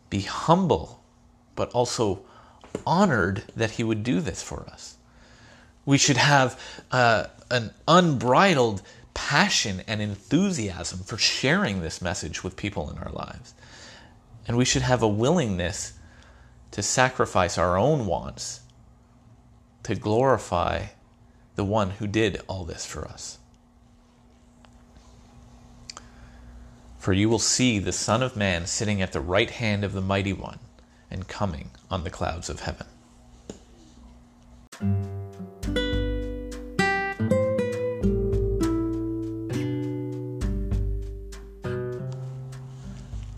be 0.10 0.22
humble, 0.22 1.04
but 1.56 1.70
also 1.74 2.22
honored 2.84 3.44
that 3.56 3.70
He 3.70 3.84
would 3.84 4.02
do 4.02 4.22
this 4.22 4.42
for 4.42 4.68
us. 4.72 4.96
We 5.86 6.00
should 6.00 6.18
have 6.18 6.60
uh, 6.90 7.28
an 7.52 7.70
unbridled 7.88 8.82
passion 9.14 9.84
and 9.86 10.02
enthusiasm 10.02 11.02
for 11.02 11.20
sharing 11.20 11.82
this 11.82 12.02
message 12.02 12.44
with 12.44 12.56
people 12.58 12.90
in 12.90 12.98
our 12.98 13.12
lives. 13.12 13.54
And 14.48 14.58
we 14.58 14.66
should 14.66 14.82
have 14.82 15.04
a 15.04 15.08
willingness 15.08 15.94
to 16.72 16.82
sacrifice 16.82 17.60
our 17.60 17.78
own 17.78 18.08
wants 18.08 18.62
to 19.84 19.96
glorify 19.96 20.88
the 21.56 21.64
one 21.64 21.92
who 21.92 22.08
did 22.08 22.42
all 22.48 22.66
this 22.66 22.86
for 22.86 23.08
us. 23.08 23.38
For 26.98 27.14
you 27.14 27.30
will 27.30 27.40
see 27.40 27.80
the 27.80 27.92
Son 27.92 28.22
of 28.22 28.36
Man 28.36 28.68
sitting 28.68 29.02
at 29.02 29.12
the 29.12 29.22
right 29.22 29.50
hand 29.50 29.84
of 29.84 29.94
the 29.94 30.02
Mighty 30.02 30.34
One 30.34 30.60
and 31.10 31.28
coming 31.28 31.72
on 31.90 32.04
the 32.04 32.10
clouds 32.10 32.50
of 32.50 32.62
heaven. 32.62 32.86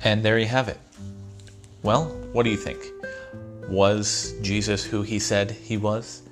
And 0.04 0.24
there 0.24 0.38
you 0.38 0.46
have 0.48 0.68
it. 0.68 0.80
Well, 1.82 2.06
what 2.34 2.44
do 2.44 2.50
you 2.50 2.58
think? 2.58 2.80
Was 3.70 4.36
Jesus 4.42 4.84
who 4.84 5.02
he 5.02 5.20
said 5.20 5.52
he 5.52 5.78
was? 5.78 6.24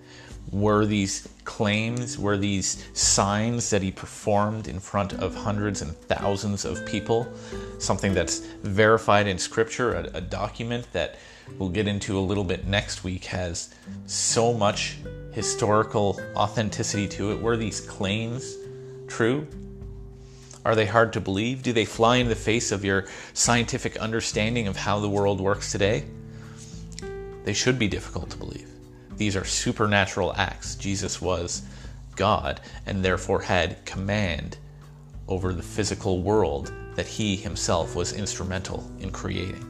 Were 0.51 0.85
these 0.85 1.29
claims, 1.45 2.17
were 2.17 2.37
these 2.37 2.85
signs 2.93 3.69
that 3.69 3.81
he 3.81 3.91
performed 3.91 4.67
in 4.67 4.79
front 4.79 5.13
of 5.13 5.33
hundreds 5.33 5.81
and 5.81 5.95
thousands 5.95 6.65
of 6.65 6.85
people, 6.85 7.31
something 7.79 8.13
that's 8.13 8.39
verified 8.63 9.27
in 9.27 9.37
Scripture, 9.37 9.93
a, 9.93 10.17
a 10.17 10.21
document 10.21 10.87
that 10.91 11.17
we'll 11.57 11.69
get 11.69 11.87
into 11.87 12.17
a 12.17 12.21
little 12.21 12.43
bit 12.43 12.67
next 12.67 13.03
week 13.03 13.25
has 13.25 13.73
so 14.05 14.53
much 14.53 14.97
historical 15.31 16.19
authenticity 16.35 17.07
to 17.07 17.31
it. 17.31 17.41
Were 17.41 17.57
these 17.57 17.79
claims 17.79 18.55
true? 19.07 19.47
Are 20.63 20.75
they 20.75 20.85
hard 20.85 21.13
to 21.13 21.21
believe? 21.21 21.63
Do 21.63 21.73
they 21.73 21.85
fly 21.85 22.17
in 22.17 22.27
the 22.27 22.35
face 22.35 22.71
of 22.71 22.85
your 22.85 23.05
scientific 23.33 23.97
understanding 23.97 24.67
of 24.67 24.75
how 24.77 24.99
the 24.99 25.09
world 25.09 25.41
works 25.41 25.71
today? 25.71 26.05
They 27.45 27.53
should 27.53 27.79
be 27.79 27.87
difficult 27.87 28.29
to 28.31 28.37
believe. 28.37 28.67
These 29.21 29.35
are 29.35 29.45
supernatural 29.45 30.33
acts. 30.35 30.73
Jesus 30.73 31.21
was 31.21 31.61
God 32.15 32.59
and 32.87 33.05
therefore 33.05 33.39
had 33.39 33.85
command 33.85 34.57
over 35.27 35.53
the 35.53 35.61
physical 35.61 36.23
world 36.23 36.73
that 36.95 37.05
he 37.05 37.35
himself 37.35 37.95
was 37.95 38.13
instrumental 38.13 38.91
in 38.99 39.11
creating. 39.11 39.63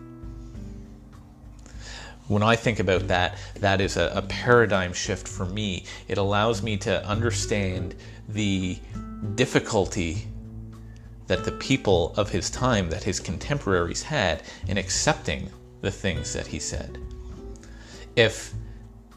When 2.30 2.42
I 2.44 2.56
think 2.56 2.80
about 2.80 3.10
that, 3.10 3.38
that 3.56 3.82
is 3.82 3.98
a, 3.98 4.14
a, 4.16 4.22
paradigm 4.22 4.94
shift 4.94 5.28
for 5.28 5.46
me. 5.46 5.84
It 6.08 6.18
allows 6.18 6.64
me 6.64 6.78
to 6.78 7.06
understand 7.06 7.94
the 8.30 8.80
difficulty 9.36 10.30
that 11.28 11.44
the 11.44 11.52
people 11.52 12.14
of 12.16 12.30
his 12.30 12.50
time, 12.50 12.90
that 12.92 13.04
his 13.04 13.20
contemporaries 13.20 14.04
had 14.04 14.44
in 14.70 14.78
accepting 14.78 15.50
the 15.82 15.92
things 15.92 16.32
that 16.32 16.48
he 16.48 16.60
said. 16.60 16.98
If 18.16 18.54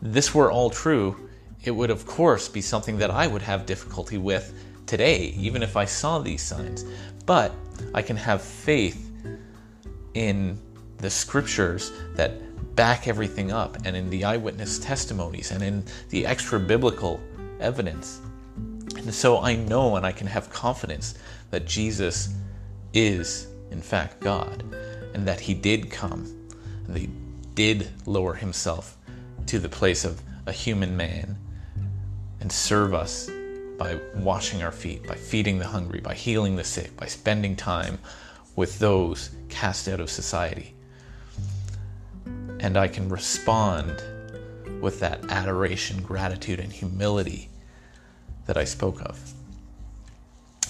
this 0.05 0.35
were 0.35 0.53
all 0.53 0.69
true, 0.69 1.17
it 1.65 1.71
would 1.71 1.91
of 1.91 2.07
course 2.07 2.47
be 2.47 2.61
something 2.61 2.99
that 2.99 3.11
I 3.11 3.27
would 3.27 3.41
have 3.41 3.65
difficulty 3.65 4.19
with 4.19 4.53
today, 4.87 5.35
even 5.39 5.63
if 5.63 5.79
I 5.79 5.87
saw 5.87 6.19
these 6.19 6.43
signs. 6.43 6.85
But 7.25 7.53
I 7.95 8.03
can 8.03 8.17
have 8.17 8.43
faith 8.43 9.11
in 10.13 10.61
the 10.99 11.09
scriptures 11.09 11.91
that 12.17 12.33
back 12.77 13.09
everything 13.09 13.51
up, 13.51 13.79
and 13.87 13.97
in 13.97 14.11
the 14.11 14.25
eyewitness 14.25 14.79
testimonies, 14.79 15.53
and 15.53 15.63
in 15.63 15.85
the 16.11 16.27
extra 16.27 16.61
biblical 16.61 17.21
evidence. 17.61 18.21
And 18.97 19.15
so 19.15 19.41
I 19.41 19.55
know 19.55 19.97
and 19.97 20.05
I 20.05 20.13
can 20.13 20.27
have 20.27 20.51
confidence 20.51 21.15
that 21.51 21.67
Jesus 21.67 22.35
is, 22.93 23.47
in 23.71 23.81
fact, 23.81 24.21
God, 24.21 24.65
and 25.15 25.27
that 25.27 25.41
He 25.41 25.55
did 25.55 25.91
come, 25.91 26.25
and 26.87 26.95
that 26.95 27.01
He 27.01 27.11
did 27.55 27.89
lower 28.07 28.35
Himself 28.35 28.99
to 29.47 29.59
the 29.59 29.69
place 29.69 30.05
of 30.05 30.21
a 30.47 30.53
human 30.53 30.97
man 30.97 31.37
and 32.41 32.51
serve 32.51 32.95
us 32.95 33.29
by 33.79 33.99
washing 34.15 34.63
our 34.63 34.73
feet, 34.73 35.07
by 35.07 35.15
feeding 35.15 35.59
the 35.59 35.67
hungry, 35.67 36.01
by 36.01 36.15
healing 36.15 36.57
the 36.57 36.65
sick, 36.65 36.97
by 36.97 37.07
spending 37.07 37.57
time 37.57 37.99
with 38.57 38.79
those 38.79 39.31
cast 39.49 39.89
out 39.89 40.01
of 40.01 40.11
society. 40.11 40.75
And 42.61 42.77
I 42.77 42.89
can 42.89 43.09
respond 43.09 44.03
with 44.81 45.01
that 45.01 45.25
adoration, 45.31 46.03
gratitude, 46.03 46.61
and 46.61 46.73
humility 46.73 47.49
that 48.47 48.57
I 48.57 48.65
spoke 48.65 49.01
of. 49.03 49.19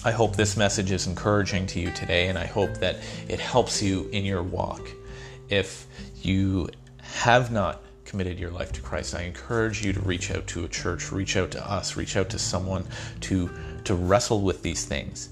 I 0.03 0.11
hope 0.11 0.35
this 0.35 0.55
message 0.55 0.91
is 0.91 1.07
encouraging 1.07 1.67
to 1.67 1.79
you 1.79 1.91
today, 1.91 2.27
and 2.27 2.37
I 2.37 2.45
hope 2.45 2.75
that 2.75 2.97
it 3.27 3.39
helps 3.39 3.81
you 3.81 4.07
in 4.11 4.23
your 4.23 4.43
walk. 4.43 4.81
If 5.49 5.87
you 6.21 6.69
have 7.01 7.51
not 7.51 7.81
committed 8.15 8.39
your 8.39 8.51
life 8.51 8.71
to 8.71 8.79
Christ, 8.79 9.13
I 9.13 9.23
encourage 9.23 9.83
you 9.83 9.91
to 9.91 9.99
reach 9.99 10.31
out 10.31 10.47
to 10.47 10.63
a 10.63 10.69
church, 10.69 11.11
reach 11.11 11.35
out 11.35 11.51
to 11.51 11.69
us, 11.69 11.97
reach 11.97 12.15
out 12.15 12.29
to 12.29 12.39
someone 12.39 12.85
to, 13.19 13.49
to 13.83 13.93
wrestle 13.93 14.39
with 14.39 14.63
these 14.63 14.85
things. 14.85 15.27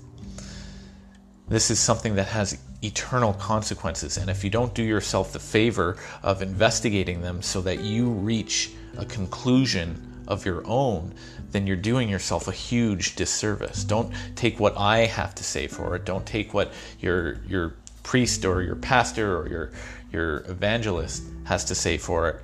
This 1.48 1.72
is 1.72 1.80
something 1.80 2.16
that 2.16 2.28
has 2.28 2.60
eternal 2.84 3.36
consequences, 3.36 4.18
and 4.18 4.30
if 4.30 4.44
you 4.44 4.50
don't 4.50 4.74
do 4.74 4.84
yourself 4.84 5.32
the 5.32 5.40
favor 5.40 5.96
of 6.24 6.42
investigating 6.42 7.22
them 7.22 7.42
so 7.42 7.62
that 7.62 7.80
you 7.80 8.10
reach 8.10 8.72
a 8.98 9.06
conclusion 9.06 10.26
of 10.28 10.46
your 10.46 10.62
own, 10.68 11.14
then 11.52 11.66
you're 11.66 11.78
doing 11.78 12.10
yourself 12.10 12.50
a 12.50 12.52
huge 12.52 13.16
disservice. 13.16 13.86
Don't 13.86 14.14
take 14.36 14.60
what 14.60 14.78
I 14.78 15.06
have 15.06 15.34
to 15.36 15.44
say 15.46 15.68
for 15.68 15.96
it. 15.96 16.04
Don't 16.04 16.26
take 16.26 16.54
what 16.54 16.74
your 17.00 17.36
your 17.48 17.76
priest 18.04 18.44
or 18.44 18.62
your 18.62 18.76
pastor 18.76 19.38
or 19.38 19.48
your 19.48 19.72
your 20.12 20.38
evangelist 20.50 21.24
has 21.46 21.64
to 21.66 21.76
say 21.76 21.98
for 21.98 22.28
it. 22.30 22.42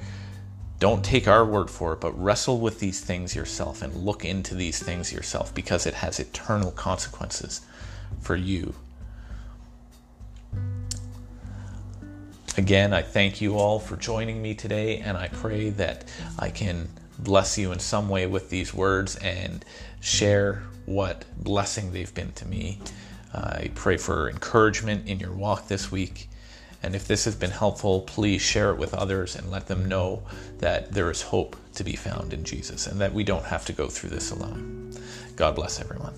Don't 0.79 1.03
take 1.03 1.27
our 1.27 1.45
word 1.45 1.69
for 1.69 1.93
it, 1.93 1.99
but 1.99 2.17
wrestle 2.17 2.59
with 2.59 2.79
these 2.79 3.01
things 3.01 3.35
yourself 3.35 3.81
and 3.81 3.93
look 3.93 4.23
into 4.23 4.55
these 4.55 4.81
things 4.81 5.11
yourself 5.11 5.53
because 5.53 5.85
it 5.85 5.95
has 5.95 6.19
eternal 6.19 6.71
consequences 6.71 7.61
for 8.21 8.37
you. 8.37 8.73
Again, 12.57 12.93
I 12.93 13.01
thank 13.01 13.41
you 13.41 13.57
all 13.57 13.79
for 13.79 13.97
joining 13.97 14.41
me 14.41 14.55
today, 14.55 14.99
and 14.99 15.17
I 15.17 15.27
pray 15.27 15.69
that 15.71 16.05
I 16.37 16.49
can 16.49 16.89
bless 17.17 17.57
you 17.57 17.71
in 17.73 17.79
some 17.79 18.07
way 18.09 18.25
with 18.25 18.49
these 18.49 18.73
words 18.73 19.17
and 19.17 19.63
share 19.99 20.63
what 20.85 21.25
blessing 21.37 21.91
they've 21.91 22.13
been 22.13 22.31
to 22.33 22.47
me. 22.47 22.79
I 23.33 23.69
pray 23.75 23.97
for 23.97 24.29
encouragement 24.29 25.07
in 25.07 25.19
your 25.19 25.33
walk 25.33 25.67
this 25.67 25.91
week. 25.91 26.29
And 26.81 26.95
if 26.95 27.07
this 27.07 27.25
has 27.25 27.35
been 27.35 27.51
helpful, 27.51 28.01
please 28.01 28.41
share 28.41 28.71
it 28.71 28.77
with 28.77 28.93
others 28.93 29.35
and 29.35 29.51
let 29.51 29.67
them 29.67 29.85
know 29.85 30.23
that 30.59 30.91
there 30.91 31.11
is 31.11 31.21
hope 31.21 31.55
to 31.75 31.83
be 31.83 31.95
found 31.95 32.33
in 32.33 32.43
Jesus 32.43 32.87
and 32.87 33.01
that 33.01 33.13
we 33.13 33.23
don't 33.23 33.45
have 33.45 33.65
to 33.65 33.73
go 33.73 33.87
through 33.87 34.11
this 34.11 34.31
alone. 34.31 34.93
God 35.35 35.55
bless 35.55 35.79
everyone. 35.79 36.13